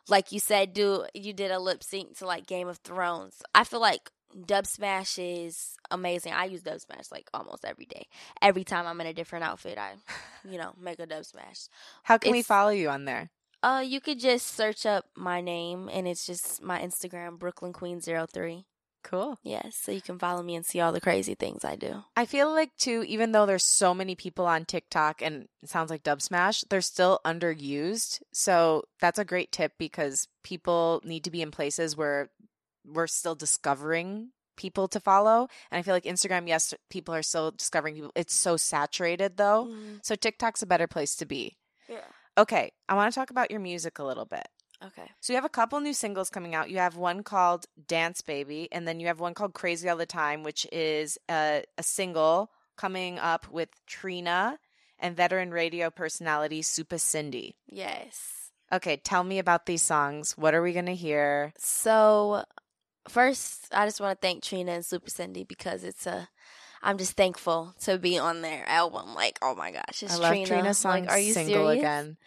[0.07, 3.41] like you said do you did a lip sync to like Game of Thrones.
[3.53, 4.09] I feel like
[4.45, 6.33] Dub Smash is amazing.
[6.33, 8.07] I use Dub Smash like almost every day.
[8.41, 9.93] Every time I'm in a different outfit, I
[10.49, 11.67] you know, make a Dub Smash.
[12.03, 13.29] How can we follow you on there?
[13.63, 18.01] Uh you could just search up my name and it's just my Instagram Brooklyn Queen
[18.01, 18.65] 03.
[19.03, 19.37] Cool.
[19.43, 22.03] Yes, so you can follow me and see all the crazy things I do.
[22.17, 25.91] I feel like too, even though there's so many people on TikTok and it sounds
[25.91, 28.23] like Dub Smash, they're still underused.
[28.33, 32.31] So that's a great tip because people need to be in places where
[32.91, 35.47] we're still discovering people to follow.
[35.71, 38.11] And I feel like Instagram, yes, people are still discovering people.
[38.15, 39.67] It's so saturated though.
[39.69, 39.95] Mm-hmm.
[40.01, 41.57] So TikTok's a better place to be.
[41.89, 42.07] Yeah.
[42.37, 44.47] Okay, I want to talk about your music a little bit.
[44.83, 45.09] Okay.
[45.21, 46.69] So you have a couple new singles coming out.
[46.69, 50.05] You have one called Dance Baby, and then you have one called Crazy All the
[50.05, 54.59] Time, which is a, a single coming up with Trina
[54.99, 57.55] and veteran radio personality Supa Cindy.
[57.67, 58.51] Yes.
[58.71, 60.37] Okay, tell me about these songs.
[60.37, 61.53] What are we going to hear?
[61.57, 62.43] So,
[63.07, 66.29] first, I just want to thank Trina and Supa Cindy because it's a.
[66.83, 69.15] I'm just thankful to be on their album.
[69.15, 70.45] Like, oh my gosh, it's I love Trina.
[70.47, 71.79] Trina's song like, are you Single serious?
[71.79, 72.17] again.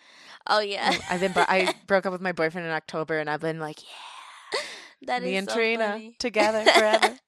[0.49, 3.61] Oh yeah, I've been I broke up with my boyfriend in October and I've been
[3.61, 4.61] like, yeah,
[5.07, 6.17] that is me and so Trina funny.
[6.19, 7.19] together forever.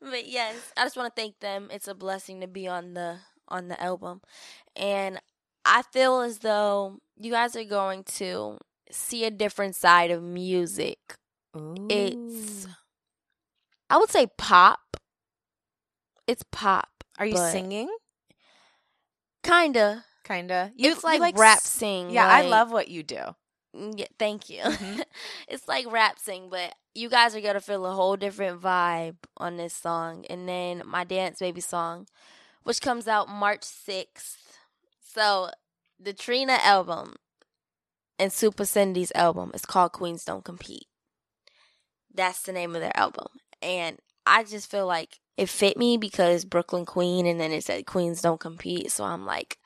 [0.00, 1.68] but yes, I just want to thank them.
[1.72, 3.18] It's a blessing to be on the
[3.48, 4.22] on the album,
[4.76, 5.20] and
[5.66, 8.58] I feel as though you guys are going to
[8.90, 11.16] see a different side of music.
[11.88, 12.66] It's,
[13.90, 14.80] I would say pop.
[16.26, 16.88] It's pop,
[17.18, 17.88] Are you singing?
[19.42, 20.04] kinda.
[20.24, 20.72] Kinda.
[20.74, 22.10] You it's like, rap s- sing.
[22.10, 23.20] Yeah, I love what you do.
[23.76, 24.62] Mm, Yeah, thank you.
[24.62, 25.02] Mhm.
[25.48, 29.56] it's like rap sing, but you guys are gonna feel a whole different vibe on
[29.58, 30.24] this song.
[30.30, 32.06] And then my dance baby song,
[32.62, 34.58] which comes out March sixth.
[35.14, 35.50] So
[36.00, 37.16] the Trina album
[38.18, 40.86] and Supa Cindy's album is called Queens Don't Compete.
[42.14, 43.26] That's the name of their album.
[43.60, 47.86] And I just feel like it fit me because Brooklyn Queen and then it said
[47.86, 48.90] Queens Don't Compete.
[48.90, 49.58] So I'm like,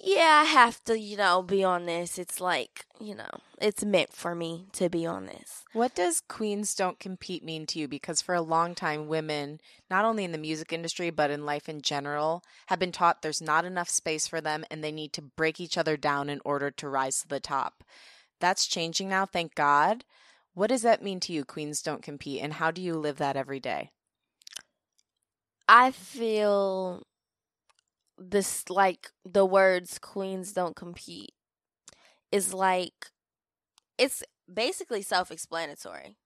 [0.00, 2.18] yeah, I have to, you know, be on this.
[2.18, 5.64] It's like, you know, it's meant for me to be on this.
[5.72, 7.88] What does Queens Don't Compete mean to you?
[7.88, 9.60] Because for a long time, women,
[9.90, 13.40] not only in the music industry, but in life in general, have been taught there's
[13.40, 16.70] not enough space for them and they need to break each other down in order
[16.70, 17.82] to rise to the top.
[18.40, 20.04] That's changing now, thank God.
[20.54, 23.36] What does that mean to you, Queens Don't Compete, and how do you live that
[23.36, 23.90] every day?
[25.68, 27.02] I feel
[28.16, 31.32] this like the words queens don't compete
[32.30, 33.08] is like
[33.98, 36.16] it's basically self-explanatory.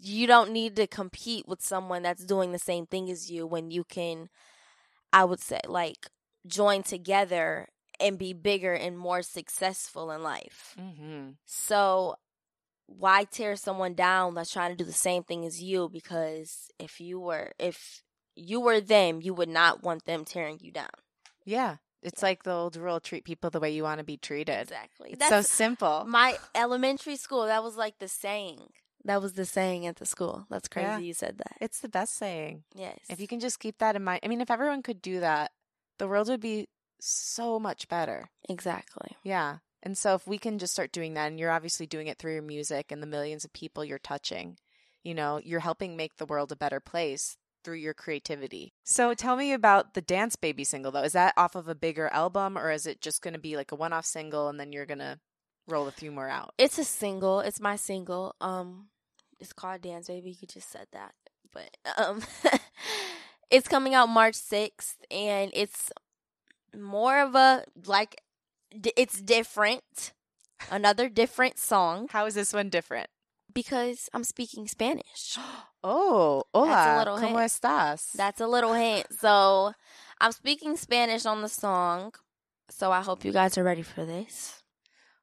[0.00, 3.70] You don't need to compete with someone that's doing the same thing as you when
[3.70, 4.28] you can
[5.12, 6.08] I would say like
[6.46, 7.68] join together
[8.00, 10.74] and be bigger and more successful in life.
[10.78, 11.30] Mm-hmm.
[11.46, 12.16] So
[12.86, 17.00] why tear someone down that's trying to do the same thing as you because if
[17.00, 18.02] you were if
[18.36, 20.88] you were them, you would not want them tearing you down.
[21.44, 21.76] Yeah.
[22.02, 24.60] It's like the old rule treat people the way you want to be treated.
[24.60, 25.12] Exactly.
[25.12, 26.04] It's so simple.
[26.06, 28.60] my elementary school, that was like the saying.
[29.06, 30.46] That was the saying at the school.
[30.50, 30.98] That's crazy Yeah.
[30.98, 31.56] you said that.
[31.60, 32.64] It's the best saying.
[32.74, 32.98] Yes.
[33.08, 34.20] If you can just keep that in mind.
[34.22, 35.52] I mean, if everyone could do that,
[35.98, 36.68] the world would be
[37.00, 38.30] so much better.
[38.48, 39.16] Exactly.
[39.22, 39.58] Yeah.
[39.84, 42.32] And so if we can just start doing that, and you're obviously doing it through
[42.32, 44.56] your music and the millions of people you're touching,
[45.02, 48.72] you know, you're helping make the world a better place through your creativity.
[48.82, 51.02] So tell me about the Dance Baby single, though.
[51.02, 53.72] Is that off of a bigger album, or is it just going to be like
[53.72, 55.20] a one off single and then you're going to
[55.68, 56.54] roll a few more out?
[56.58, 57.40] It's a single.
[57.40, 58.34] It's my single.
[58.40, 58.88] Um
[59.40, 60.36] it's called Dance Baby.
[60.40, 61.14] You just said that.
[61.52, 62.22] But um
[63.50, 65.90] it's coming out March 6th and it's
[66.76, 68.20] more of a like
[68.80, 70.12] d- it's different.
[70.70, 73.08] Another different song How is this one different?
[73.52, 75.38] because I'm speaking Spanish.
[75.86, 76.66] Oh, hola.
[76.66, 77.50] That's a little ¿Cómo hint.
[77.52, 78.12] estás?
[78.16, 79.06] That's a little hint.
[79.20, 79.74] So
[80.18, 82.14] I'm speaking Spanish on the song.
[82.70, 84.62] So I hope you guys are ready for this.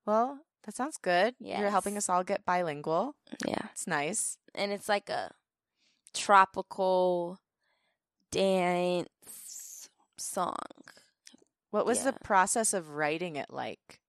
[0.05, 1.33] well, that sounds good.
[1.39, 3.15] You're helping us all get bilingual.
[3.43, 3.69] Yeah.
[3.71, 4.37] It's nice.
[4.53, 5.31] And it's like a
[6.13, 7.39] tropical
[8.29, 10.55] dance song.
[11.71, 13.99] What was the process of writing it like?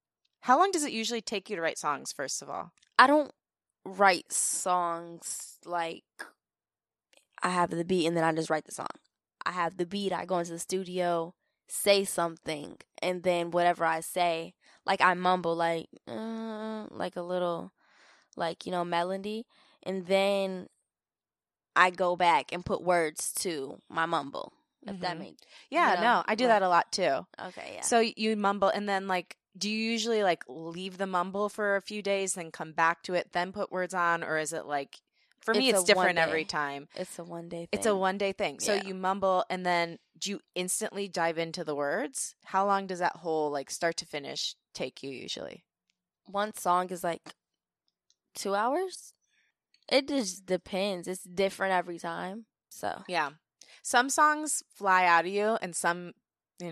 [0.40, 2.72] How long does it usually take you to write songs, first of all?
[2.98, 3.31] I don't
[3.85, 6.05] write songs like
[7.42, 8.88] I have the beat and then I just write the song.
[9.46, 11.35] I have the beat, I go into the studio,
[11.68, 17.72] say something, and then whatever I say, like I mumble like uh, like a little
[18.37, 19.46] like, you know, melody,
[19.83, 20.68] and then
[21.75, 24.53] I go back and put words to my mumble.
[24.87, 25.21] If that Mhm.
[25.21, 27.27] makes Yeah, know, no, I do that a lot too.
[27.40, 27.83] okay, yeah.
[27.83, 31.83] So you mumble and then like do you usually like leave the mumble for a
[31.83, 35.01] few days then come back to it then put words on or is it like
[35.42, 36.88] for me It's it's, different every time.
[36.95, 37.79] it's a one day thing.
[37.79, 38.61] It's a one day thing.
[38.61, 38.83] So Yeah.
[38.87, 42.35] you mumble and then do you instantly dive into the words?
[42.45, 45.64] How long does that whole like start to finish take you usually?
[46.27, 47.35] one song is like
[48.35, 49.12] two hours.
[49.88, 51.09] It just depends.
[51.09, 52.47] It's different every time.
[52.71, 53.31] So Yeah.
[53.83, 56.12] Some songs fly out of you and some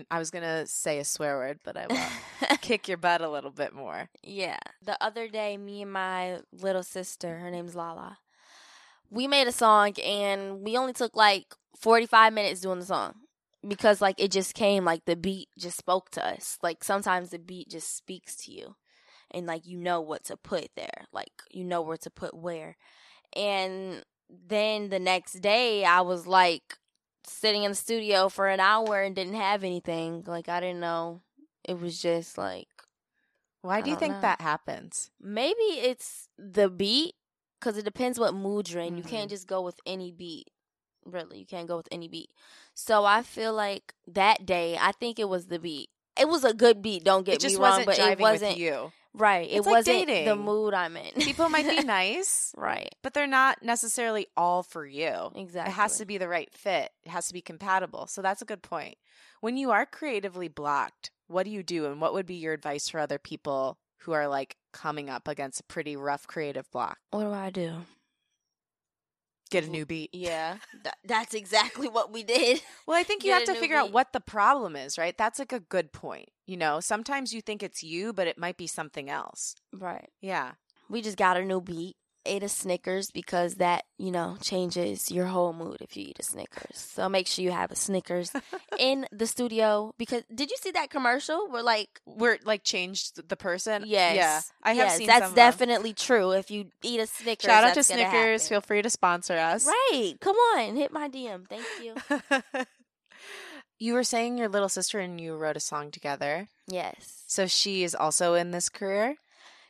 [0.09, 2.61] I was to say a swear word, but I won't.
[2.61, 4.09] Kick your butt a little bit more.
[4.23, 4.59] yeah.
[4.83, 8.19] The other day, me and my little sister, her name's Lala,
[9.09, 13.15] we made a song and we only took like forty five minutes doing the song
[13.67, 16.57] because like it just came like the beat just spoke to us.
[16.63, 18.75] Like sometimes the beat just speaks to you,
[19.29, 21.05] and like you know what to put there.
[21.11, 22.77] Like you know where to put where.
[23.35, 26.77] And then the next day, I was like
[27.25, 30.23] sitting in the studio for an hour and didn't have anything.
[30.25, 31.21] Like I didn't know.
[31.63, 32.67] It was just like
[33.61, 34.21] Why do you think know.
[34.21, 35.11] that happens?
[35.21, 37.13] maybe it's the beat
[37.59, 38.97] because it depends what mood you're in.
[38.97, 39.09] You Mhm.
[39.09, 40.47] can't just go with any beat.
[41.05, 42.31] Really, you can't go with any beat.
[42.73, 45.89] So I feel like that day, I think it was the beat.
[46.19, 47.03] It was a good beat.
[47.03, 48.91] Don't get me wrong, but it wasn't with you.
[49.13, 49.49] Right.
[49.49, 51.11] It It's like wasn't the mood I'm in.
[51.21, 52.93] People might be nice, right.
[53.01, 55.31] but they're not necessarily all for you.
[55.35, 55.71] Exactly.
[55.71, 56.91] It has to be the right fit.
[57.03, 58.07] It has to be compatible.
[58.07, 58.95] So that's a good point.
[59.41, 62.89] When you are creatively blocked, what do you do and what would be your advice
[62.89, 66.97] for other people who are like coming up against a pretty rough creative block?
[67.11, 67.73] What do I do?
[69.51, 70.09] Get a new beat.
[70.13, 72.61] Yeah, that, that's exactly what we did.
[72.87, 75.17] Well, I think you have to figure out what the problem is, right?
[75.17, 76.29] That's like a good point.
[76.45, 79.55] You know, sometimes you think it's you, but it might be something else.
[79.71, 80.09] Right.
[80.19, 80.53] Yeah.
[80.89, 81.95] We just got a new beat.
[82.25, 86.23] Ate a Snickers because that, you know, changes your whole mood if you eat a
[86.23, 86.77] Snickers.
[86.77, 88.31] So make sure you have a Snickers
[88.79, 93.27] in the studio because did you see that commercial where like Where it, like changed
[93.29, 93.83] the person.
[93.85, 94.15] yes.
[94.15, 94.41] Yeah.
[94.63, 95.51] I have yes, seen that's some of them.
[95.51, 96.31] definitely true.
[96.31, 98.47] If you eat a Snickers, Shout out to Snickers.
[98.47, 99.65] Feel free to sponsor us.
[99.67, 100.13] Right.
[100.21, 101.47] Come on, hit my DM.
[101.47, 101.95] Thank you.
[103.79, 106.47] You were saying your little sister and you wrote a song together.
[106.67, 107.23] Yes.
[107.25, 109.15] So she is also in this career?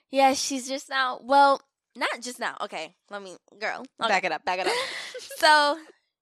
[0.09, 1.21] Yeah, she's just now.
[1.23, 1.61] Well,
[1.95, 2.56] not just now.
[2.62, 3.84] Okay, let me, girl.
[4.01, 4.09] Okay.
[4.09, 4.74] Back it up, back it up.
[5.38, 5.78] so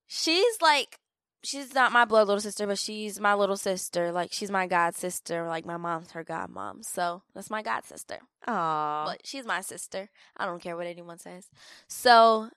[0.08, 1.00] she's like,
[1.44, 4.12] she's not my blood little sister, but she's my little sister.
[4.12, 5.48] Like she's my god sister.
[5.48, 6.84] Like my mom's her god mom.
[6.84, 8.20] So that's my god sister.
[8.48, 9.06] Aw.
[9.06, 10.10] But she's my sister.
[10.38, 11.48] I don't care what anyone says.
[11.88, 12.50] So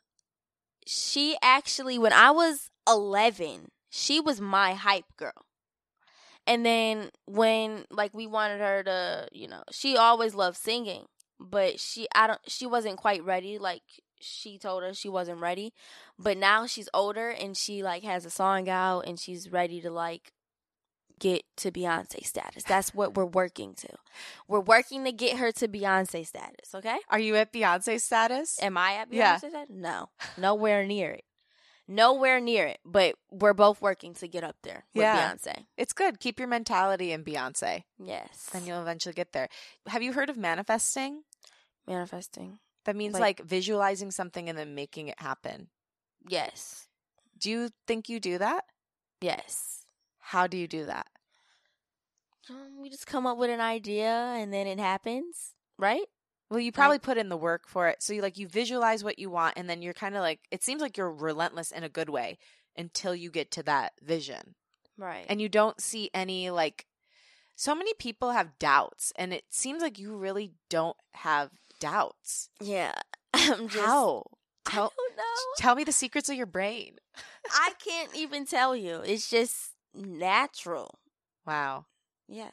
[0.86, 5.46] she actually, when I was 11, she was my hype girl.
[6.46, 11.04] And then when like we wanted her to, you know, she always loved singing,
[11.50, 13.82] but she I don't she wasn't quite ready like
[14.20, 15.72] she told us she wasn't ready.
[16.18, 19.90] But now she's older and she like has a song out and she's ready to
[19.90, 20.32] like
[21.18, 22.64] get to Beyonce status.
[22.64, 23.88] That's what we're working to.
[24.48, 26.98] We're working to get her to Beyonce status, okay?
[27.10, 28.60] Are you at Beyonce status?
[28.60, 29.36] Am I at Beyonce Yeah.
[29.36, 29.66] status?
[29.70, 30.10] No.
[30.36, 31.24] Nowhere near it.
[31.86, 32.78] Nowhere near it.
[32.84, 35.32] But we're both working to get up there with Yeah.
[35.32, 35.66] Beyonce.
[35.76, 36.18] It's good.
[36.20, 38.48] Keep your mentality in Beyonce, Yes.
[38.52, 39.48] Then you'll eventually get there.
[39.88, 41.22] Have you heard of manifesting?
[41.86, 42.58] Manifesting.
[42.84, 45.70] That means Like- like, visualizing something and then making it happen.
[46.26, 46.88] Yes.
[47.38, 48.64] Do you think you do that?
[49.20, 49.86] Yes.
[50.18, 51.08] How do you do that?
[52.50, 56.06] Um, we just come up with an idea and then it happens, right?
[56.50, 58.02] Well, you probably put in the work for it.
[58.02, 60.62] So you like you visualize what you want and then you're kind of like it
[60.62, 62.38] seems like you're relentless in a good way
[62.76, 64.54] until you get to that vision.
[64.98, 65.24] Right.
[65.28, 66.86] And you don't see any like
[67.54, 71.50] so many people have doubts and it seems like you really don't have
[71.82, 72.48] doubts.
[72.60, 72.92] yeah.
[73.34, 74.24] I'm just How?
[74.66, 75.22] I Tell don't know.
[75.56, 76.96] tell me the secrets of your brain.
[77.52, 79.00] I can't even tell you.
[79.04, 80.98] It's just natural.
[81.46, 81.86] Wow.
[82.28, 82.50] Yeah.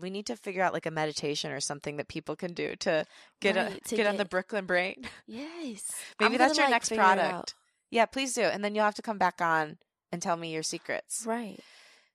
[0.00, 3.06] We need to figure out like a meditation or something that people can do to
[3.40, 5.04] get a, to get, on the Brooklyn brain.
[5.26, 5.92] Yes.
[6.20, 7.18] Maybe I'm that's your like, next figure it out.
[7.18, 7.54] product.
[7.90, 8.42] Yeah, please do.
[8.42, 9.78] And then you'll have to come back on
[10.12, 11.24] and tell me your secrets.
[11.26, 11.58] Right.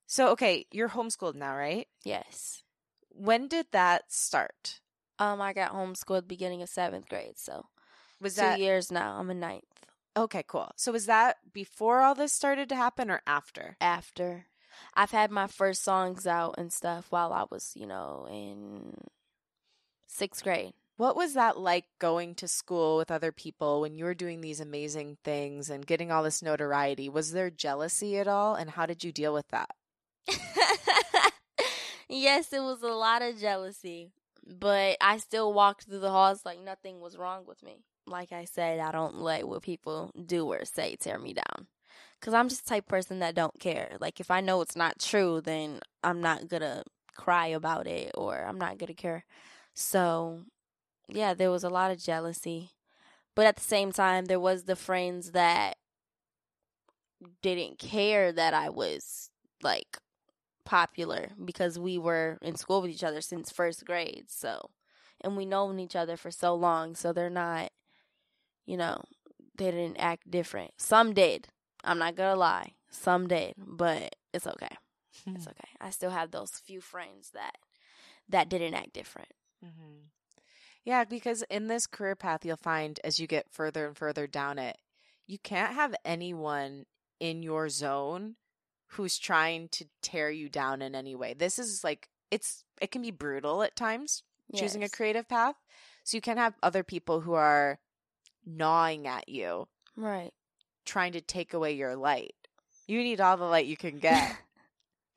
[0.08, 1.88] So, okay, you're homeschooled now, right?
[2.04, 2.64] Yes.
[3.10, 4.80] When did that start?
[5.22, 7.68] Um, I got homeschooled beginning of seventh grade, so
[8.20, 9.18] Was two years now.
[9.20, 9.64] I'm in ninth.
[10.18, 10.44] okay?
[10.48, 10.72] Cool.
[10.78, 13.78] So, was that before all this started to happen or after?
[13.80, 14.48] After
[14.96, 18.96] I've had my first songs out and stuff while I was, you know, in
[20.08, 20.74] sixth grade.
[20.98, 24.60] What was that like going to school with other people when you were doing these
[24.60, 27.10] amazing things and getting all this notoriety?
[27.10, 28.56] Was there jealousy at all?
[28.56, 29.70] And how did you deal with that?
[32.10, 34.12] yes, it was a lot of jealousy,
[34.52, 37.84] but I still walked through the halls like nothing was wrong with me.
[38.06, 41.68] Like I said, I don't let what people do or say tear me down.
[42.22, 43.98] Cause I'm just type person that don't care.
[44.00, 46.84] Like if I know it's not true, then I'm not gonna
[47.16, 49.26] cry about it or I'm not gonna care.
[49.74, 50.42] So,
[51.08, 52.72] yeah, there was a lot of jealousy,
[53.36, 55.78] but at the same time, there was the friends that
[57.42, 59.30] didn't care that I was
[59.64, 59.98] like
[60.64, 64.26] popular because we were in school with each other since first grade.
[64.28, 64.70] So,
[65.22, 66.96] and we known each other for so long.
[66.96, 67.72] So they're not,
[68.66, 69.04] you know,
[69.58, 70.72] they didn't act different.
[70.78, 71.50] Some did.
[71.84, 72.74] I'm not gonna lie.
[72.90, 74.76] Some did, but it's okay.
[75.28, 75.70] It's okay.
[75.80, 77.58] I still have those few friends that
[78.30, 79.32] that didn't act different.
[79.64, 80.06] Mm-hmm.
[80.84, 84.58] Yeah, because in this career path, you'll find as you get further and further down
[84.58, 84.78] it,
[85.28, 86.86] you can't have anyone
[87.20, 88.36] in your zone
[88.94, 91.34] who's trying to tear you down in any way.
[91.34, 94.24] This is like it's it can be brutal at times
[94.56, 95.56] choosing a creative path.
[96.04, 97.80] So you can have other people who are
[98.46, 100.32] gnawing at you, Right.
[100.86, 102.36] trying to take away your light.
[102.88, 104.36] You need all the light you can get.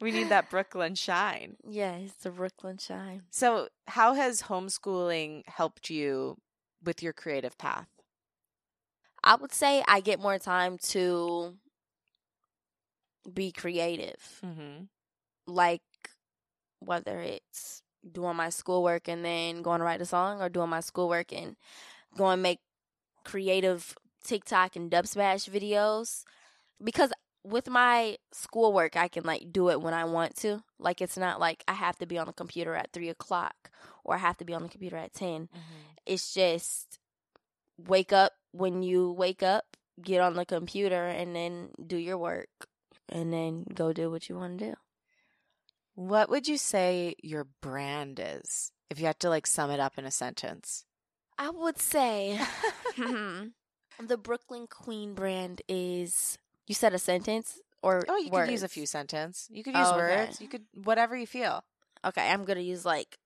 [0.01, 1.57] we need that Brooklyn shine.
[1.67, 3.23] Yeah, it's the Brooklyn shine.
[3.31, 6.37] So, how has homeschooling helped you
[6.85, 7.89] with your creative path?
[9.25, 11.55] I would say I get more time to
[13.33, 14.41] be creative.
[14.45, 14.85] Mm-hmm.
[15.47, 15.83] like
[16.81, 20.81] whether it's doing my schoolwork and then going to write a song or doing my
[20.81, 21.57] schoolwork and
[22.17, 22.61] going make
[23.25, 26.25] creative TikTok and Dubsmash videos.
[26.83, 27.13] Because
[27.43, 30.63] with my schoolwork I can like do it when I want to.
[30.79, 33.71] Like it's not like I have to be on the computer at three o'clock
[34.05, 35.49] or I have to be on the computer at 10
[36.07, 36.99] it's just
[37.79, 42.49] wake up when you wake up get on the computer and then do your work
[43.09, 44.75] and then go do what you want to do
[45.95, 49.99] What would you say your brand is if you had to like sum it up
[49.99, 50.85] in a sentence?
[51.39, 52.39] I would say
[52.97, 56.39] the Brooklyn Queen brand is.
[56.67, 58.47] You said a sentence or Oh, you words?
[58.47, 59.49] could use a few sentences.
[59.51, 60.25] You could use Oh, okay.
[60.25, 60.41] words.
[60.41, 61.63] You could whatever you feel.
[62.05, 63.19] Okay, I'm gonna use like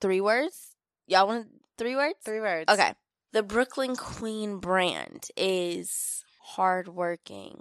[0.00, 0.74] three words.
[1.06, 2.18] Y'all want three words?
[2.24, 2.70] Three words.
[2.72, 2.94] Okay.
[3.32, 7.60] The Brooklyn Queen brand is hardworking,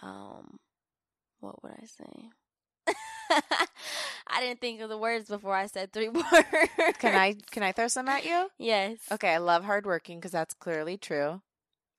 [0.00, 0.58] um,
[1.40, 2.94] what would I say?
[4.26, 6.26] I didn't think of the words before I said three words.
[6.98, 8.48] Can I can I throw some at you?
[8.58, 8.98] Yes.
[9.12, 11.40] Okay, I love hardworking because that's clearly true.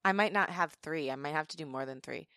[0.04, 1.12] I might not have three.
[1.12, 2.28] I might have to do more than three.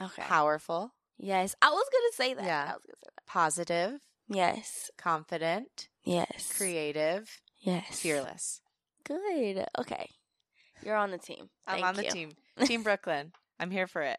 [0.00, 0.22] Okay.
[0.22, 1.54] Powerful, Yes.
[1.62, 2.44] I was gonna say that.
[2.44, 2.62] Yeah.
[2.62, 4.00] I was gonna say positive.
[4.28, 4.90] Yes.
[4.96, 6.52] confident, Yes.
[6.56, 8.00] creative, Yes.
[8.00, 8.60] fearless.
[9.04, 9.66] Good.
[9.78, 10.10] Okay.
[10.82, 11.48] You're on the team.
[11.66, 12.30] I'm Thank on the team.
[12.64, 13.32] Team Brooklyn.
[13.60, 14.18] I'm here for it.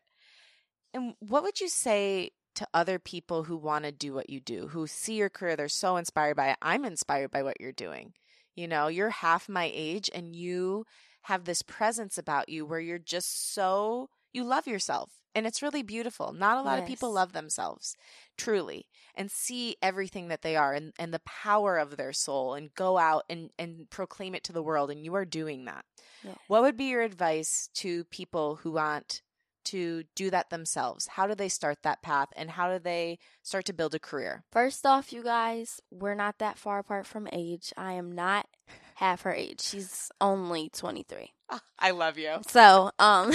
[0.96, 4.70] And what would you say to other people who want to do what you do,
[4.70, 6.58] who see your career, they're so inspired by it?
[6.62, 8.14] I'm inspired by what you're doing.
[8.56, 10.86] You know, you're half my age and you
[11.24, 15.12] have this presence about you where you're just so, you love yourself.
[15.36, 16.32] And it's really beautiful.
[16.32, 17.98] Not a lot of people love themselves
[18.38, 18.86] truly
[19.16, 22.98] and see everything that they are and, and the power of their soul and go
[22.98, 24.90] out and, and proclaim it to the world.
[24.90, 25.84] And you are doing that.
[26.24, 26.38] Yes.
[26.48, 29.22] What would be your advice to people who want
[29.66, 31.08] to do that themselves?
[31.08, 34.44] How do they start that path and how do they start to build a career?
[34.52, 37.74] First off, you guys, we're not that far apart from age.
[37.78, 38.48] I am not
[38.96, 39.62] half her age.
[39.62, 41.32] She's only 23.
[41.80, 42.38] I love you.
[42.48, 43.32] So, um,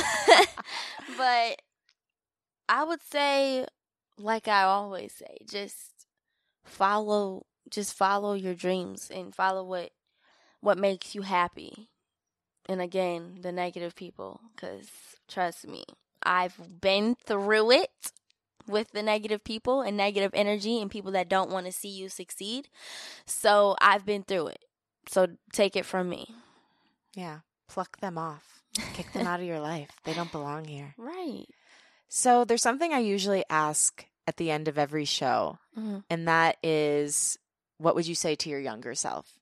[1.16, 1.62] but
[2.68, 3.66] I would say,
[4.18, 6.06] like I always say, just
[6.64, 9.90] follow, just follow your dreams and follow what,
[10.60, 11.90] what makes you happy.
[12.66, 14.88] And again, the negative people, because
[15.28, 15.84] trust me,
[16.22, 18.12] I've been through it
[18.66, 22.08] with the negative people and negative energy and people that don't want to see you
[22.08, 22.68] succeed.
[23.26, 24.64] So I've been through it.
[25.08, 26.34] So take it from me.
[27.14, 27.40] Yeah.
[27.68, 28.62] Pluck them off.
[28.94, 29.90] Kick them out of your life.
[30.04, 30.94] They don't belong here.
[30.98, 31.46] Right.
[32.08, 36.02] So there's something I usually ask at the end of every show, Mhm.
[36.10, 37.38] and that is
[37.78, 39.38] what would you say to your younger self?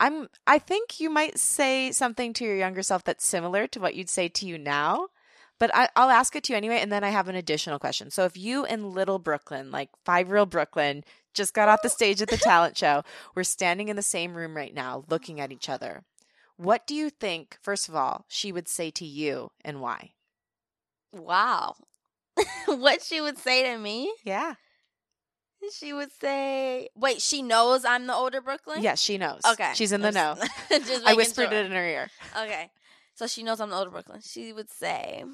[0.00, 3.94] I'm I think you might say something to your younger self that's similar to what
[3.94, 5.08] you'd say to you now,
[5.58, 8.10] but I, I'll ask it to you anyway, and then I have an additional question.
[8.10, 11.04] So if you and little Brooklyn, like five year old Brooklyn,
[11.34, 13.02] just got off the stage at the talent show,
[13.34, 16.04] we're standing in the same room right now looking at each other.
[16.56, 20.12] What do you think, first of all, she would say to you and why?
[21.12, 21.76] Wow.
[22.66, 24.12] what she would say to me?
[24.24, 24.54] Yeah.
[25.72, 29.40] She would say, "Wait, she knows I'm the older Brooklyn." Yes, she knows.
[29.44, 29.72] Okay.
[29.74, 30.36] She's in the know.
[30.70, 31.58] I whispered sure.
[31.58, 32.10] it in her ear.
[32.36, 32.70] Okay,
[33.16, 34.20] so she knows I'm the older Brooklyn.
[34.22, 35.24] She would say,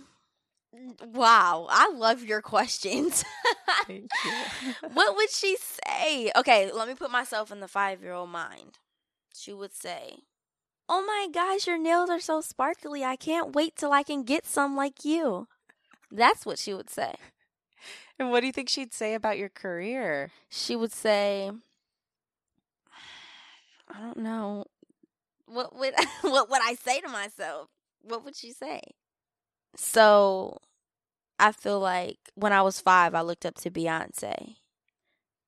[1.13, 3.25] "Wow, I love your questions."
[3.87, 4.89] Thank you.
[4.93, 6.31] what would she say?
[6.35, 8.79] Okay, let me put myself in the five year old mind.
[9.35, 10.19] She would say,
[10.89, 13.05] Oh my gosh, your nails are so sparkly.
[13.05, 15.49] I can't wait till I can get some like you.
[16.11, 17.15] That's what she would say.
[18.19, 20.31] And what do you think she'd say about your career?
[20.49, 21.51] She would say,
[23.89, 24.67] I don't know.
[25.47, 27.69] What would what would I say to myself?
[28.03, 28.81] What would she say?
[29.77, 30.59] So
[31.39, 34.57] I feel like when I was five, I looked up to Beyonce.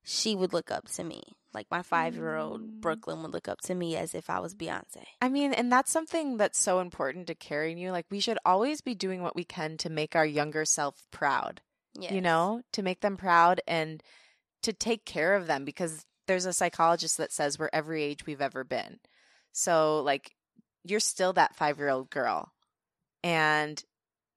[0.04, 1.22] She would look up to me.
[1.52, 2.80] Like my five year old Mm.
[2.80, 5.04] Brooklyn would look up to me as if I was Beyonce.
[5.22, 7.92] I mean, and that's something that's so important to carrying you.
[7.92, 11.62] Like, we should always be doing what we can to make our younger self proud,
[11.98, 12.12] Yes.
[12.12, 14.02] you know, to make them proud and
[14.62, 18.42] to take care of them because there's a psychologist that says we're every age we've
[18.42, 18.98] ever been.
[19.52, 20.34] So, like,
[20.84, 22.52] you're still that five year old girl
[23.24, 23.82] and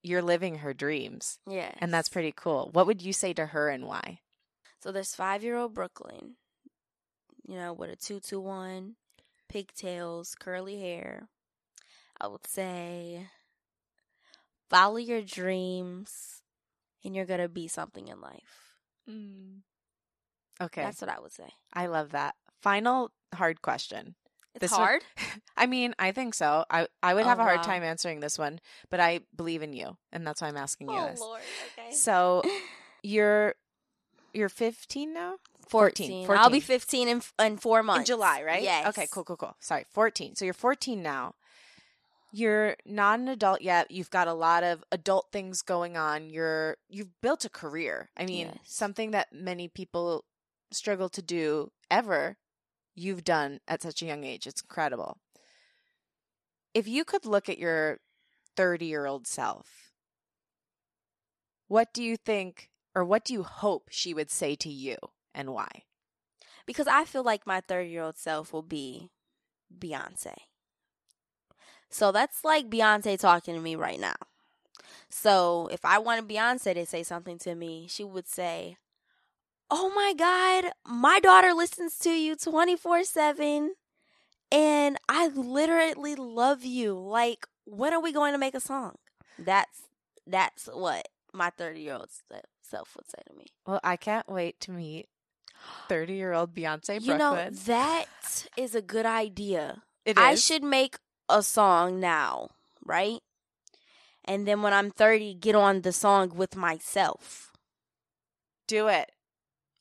[0.04, 1.40] you're living her dreams.
[1.48, 1.72] Yeah.
[1.80, 2.70] And that's pretty cool.
[2.72, 4.20] What would you say to her and why?
[4.82, 6.36] So there's five year old Brooklyn,
[7.46, 8.96] you know, with a two to one,
[9.50, 11.28] pigtails, curly hair.
[12.22, 13.28] I would say
[14.70, 16.42] follow your dreams
[17.04, 18.74] and you're going to be something in life.
[19.10, 19.62] Mm.
[20.62, 20.82] Okay.
[20.82, 21.50] That's what I would say.
[21.74, 22.36] I love that.
[22.62, 24.16] Final hard question.
[24.56, 25.04] It's This one- hard.
[25.58, 26.66] I mean, I think so.
[26.70, 27.64] I I would Oh, have a hard wow.
[27.64, 30.98] time answering this one, but I believe in you, and that's why I'm asking you
[30.98, 31.20] oh, this.
[31.20, 31.42] Lord.
[31.78, 31.92] Okay.
[31.92, 32.42] So
[33.04, 33.56] you're
[34.34, 35.36] you're 15 now?
[35.70, 36.26] 14.
[36.26, 36.44] 14.
[36.44, 38.02] I'll be 15 in, in four months.
[38.02, 38.64] In July, right?
[38.64, 38.88] Yes.
[38.88, 39.56] Okay, cool, cool, cool.
[39.60, 40.36] Sorry, 14.
[40.36, 41.36] So you're 14 now.
[42.32, 43.90] You're not an adult yet.
[43.92, 46.30] You've got a lot of adult things going on.
[46.30, 48.10] You're you've built a career.
[48.18, 48.58] I mean, Yes.
[48.66, 50.26] something that many people
[50.72, 52.38] struggle to do ever.
[53.00, 54.46] You've done at such a young age.
[54.46, 55.20] It's incredible.
[56.74, 58.00] If you could look at your
[58.58, 59.94] 30-year-old self,
[61.70, 64.98] what do you think or what do you hope she would say to you
[65.34, 65.84] and why?
[66.66, 69.12] Because I feel like my 30 year old self will be
[69.74, 70.36] Beyonce.
[71.90, 74.18] So that's like Beyonce talking to me right now.
[75.10, 78.76] So if I wanted Beyonce to say something to me, she would say,
[79.72, 83.76] Oh my God, my daughter listens to you 24 7
[84.52, 86.94] and I literally love you.
[86.94, 88.96] Like, when are we going to make a song?
[89.38, 89.84] That's
[90.26, 92.10] that's what my 30 year old
[92.62, 93.46] self would say to me.
[93.66, 95.08] Well, I can't wait to meet
[95.88, 99.84] 30 year old Beyonce You know, that is a good idea.
[100.06, 100.98] It I should make
[101.28, 102.50] a song now,
[102.84, 103.20] right?
[104.26, 107.52] And then when I'm 30, get on the song with myself.
[108.68, 109.12] do it.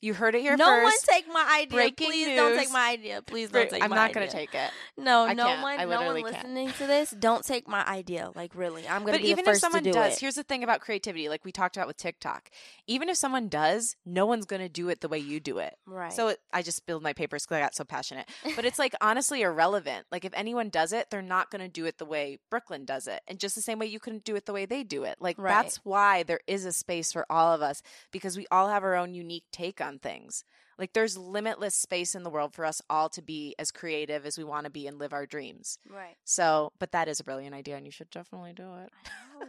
[0.01, 0.85] You heard it here no first.
[0.85, 1.77] one take my idea.
[1.77, 3.21] Breaking Please don't take my idea.
[3.23, 3.85] Please don't take my idea.
[3.85, 4.71] I'm not going to take it.
[4.97, 5.63] No, I no can't.
[5.63, 6.35] one, no one literally can't.
[6.45, 8.31] listening to this, don't take my idea.
[8.35, 10.21] Like really, I'm gonna But be even the if first someone to do does, it.
[10.21, 12.51] here's the thing about creativity, like we talked about with TikTok.
[12.87, 15.77] Even if someone does, no one's going to do it the way you do it.
[15.87, 16.13] right.
[16.13, 18.29] So it, I just spilled my papers because I got so passionate.
[18.57, 20.07] But it's like honestly irrelevant.
[20.13, 23.07] Like if anyone does it, they're not going to do it the way Brooklyn does
[23.09, 25.17] it, and just the same way you couldn't do it the way they do it.
[25.21, 25.51] Like Right.
[25.51, 27.83] that's why there is a space for all of us
[28.13, 30.45] because we all have our own unique take on things.
[30.79, 34.37] Like there's limitless space in the world for us all to be as creative as
[34.37, 35.79] we want to be and live our dreams.
[35.91, 36.17] right.
[36.25, 38.91] So, but that is a brilliant idea, and you should definitely do it.
[39.07, 39.45] I.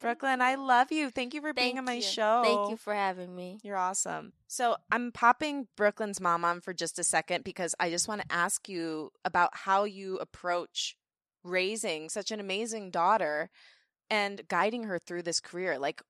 [0.00, 1.08] Brooklyn, I love you.
[1.08, 2.02] Thank you for being on my you.
[2.02, 2.42] show.
[2.44, 3.58] Thank you for having me.
[3.62, 4.34] You're awesome.
[4.48, 8.26] So I'm popping Brooklyn's mom on for just a second because I just want to
[8.30, 10.96] ask you about how you approach
[11.42, 13.48] raising such an amazing daughter
[14.10, 15.78] and guiding her through this career.
[15.78, 16.02] Like,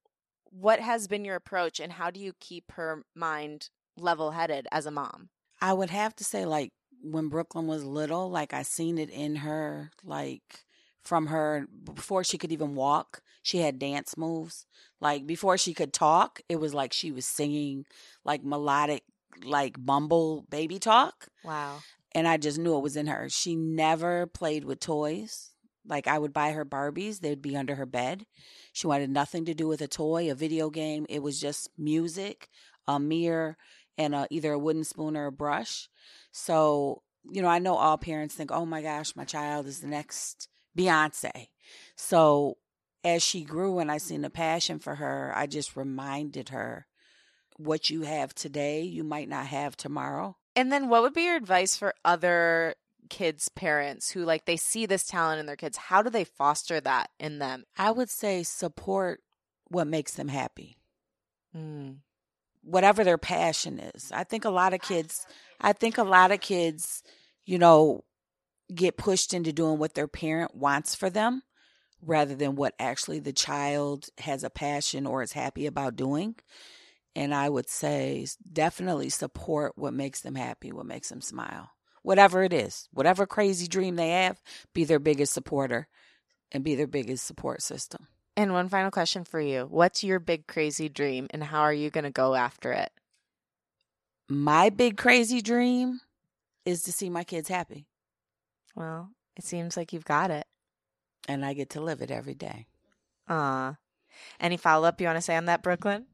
[0.58, 4.86] what has been your approach, and how do you keep her mind level headed as
[4.86, 5.28] a mom?
[5.60, 9.36] I would have to say, like, when Brooklyn was little, like, I seen it in
[9.36, 10.64] her, like,
[11.02, 14.64] from her before she could even walk, she had dance moves.
[15.00, 17.84] Like, before she could talk, it was like she was singing,
[18.24, 19.02] like, melodic,
[19.44, 21.28] like, mumble baby talk.
[21.44, 21.80] Wow.
[22.12, 23.28] And I just knew it was in her.
[23.28, 25.53] She never played with toys.
[25.86, 28.26] Like, I would buy her Barbies, they'd be under her bed.
[28.72, 31.06] She wanted nothing to do with a toy, a video game.
[31.08, 32.48] It was just music,
[32.88, 33.56] a mirror,
[33.98, 35.88] and a, either a wooden spoon or a brush.
[36.32, 39.86] So, you know, I know all parents think, oh my gosh, my child is the
[39.86, 41.48] next Beyonce.
[41.96, 42.58] So,
[43.04, 46.86] as she grew and I seen the passion for her, I just reminded her
[47.56, 50.36] what you have today, you might not have tomorrow.
[50.56, 52.74] And then what would be your advice for other
[53.10, 55.76] kids' parents who like they see this talent in their kids?
[55.76, 57.64] How do they foster that in them?
[57.76, 59.20] I would say support
[59.68, 60.76] what makes them happy.
[61.56, 61.98] Mm.
[62.62, 64.10] whatever their passion is.
[64.12, 65.24] I think a lot of kids,
[65.60, 67.02] I think a lot of kids,
[67.44, 68.04] you know,
[68.74, 71.42] get pushed into doing what their parent wants for them
[72.02, 76.34] rather than what actually the child has a passion or is happy about doing.
[77.14, 81.70] And I would say definitely support what makes them happy, what makes them smile.
[82.04, 84.40] Whatever it is, whatever crazy dream they have,
[84.74, 85.88] be their biggest supporter
[86.52, 88.06] and be their biggest support system.
[88.36, 89.66] And one final question for you.
[89.68, 92.92] What's your big crazy dream and how are you going to go after it?
[94.28, 96.00] My big crazy dream
[96.64, 97.86] is to see my kids happy.
[98.76, 100.46] Well, it seems like you've got it.
[101.26, 102.66] and I get to live it every day.
[103.28, 103.76] Aw.
[104.38, 106.06] Any follow up you want to say on that, Brooklyn?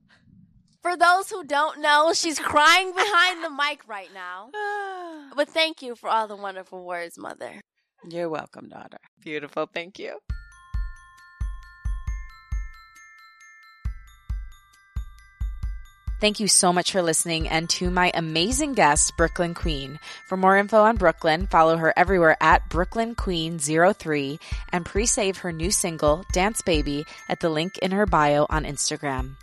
[0.83, 4.51] For those who don't know, she's crying behind the mic right now.
[5.37, 7.61] But thank you for all the wonderful words, Mother.
[8.09, 8.99] You're welcome, daughter.
[9.23, 9.69] Beautiful.
[9.73, 10.19] Thank you.
[16.21, 19.99] Thank you so much for listening and to my amazing guest, Brooklyn Queen.
[20.29, 24.39] For more info on Brooklyn, follow her everywhere at Brooklyn Queen 03
[24.73, 29.37] and pre-save her new single, Dance Baby, at the link in her bio on Instagram.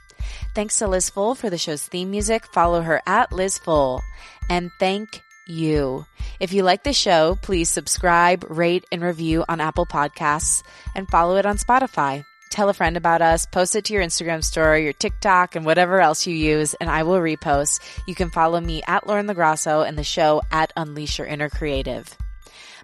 [0.55, 2.45] Thanks to Liz Full for the show's theme music.
[2.53, 4.01] Follow her at Liz Full.
[4.49, 6.05] And thank you.
[6.39, 10.63] If you like the show, please subscribe, rate, and review on Apple Podcasts
[10.95, 12.23] and follow it on Spotify.
[12.49, 15.99] Tell a friend about us, post it to your Instagram story, your TikTok, and whatever
[15.99, 17.81] else you use, and I will repost.
[18.07, 22.17] You can follow me at Lauren LoGrasso and the show at Unleash Your Inner Creative.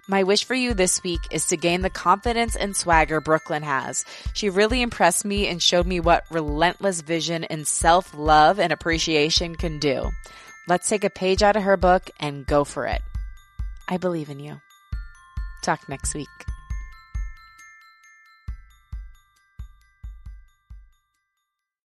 [0.06, 4.04] My wish for you this week is to gain the confidence and swagger Brooklyn has.
[4.34, 9.78] She really impressed me and showed me what relentless vision and self-love and appreciation can
[9.78, 10.10] do.
[10.68, 13.00] Let's take a page out of her book and go for it.
[13.88, 14.60] I believe in you.
[15.62, 16.28] Talk next week.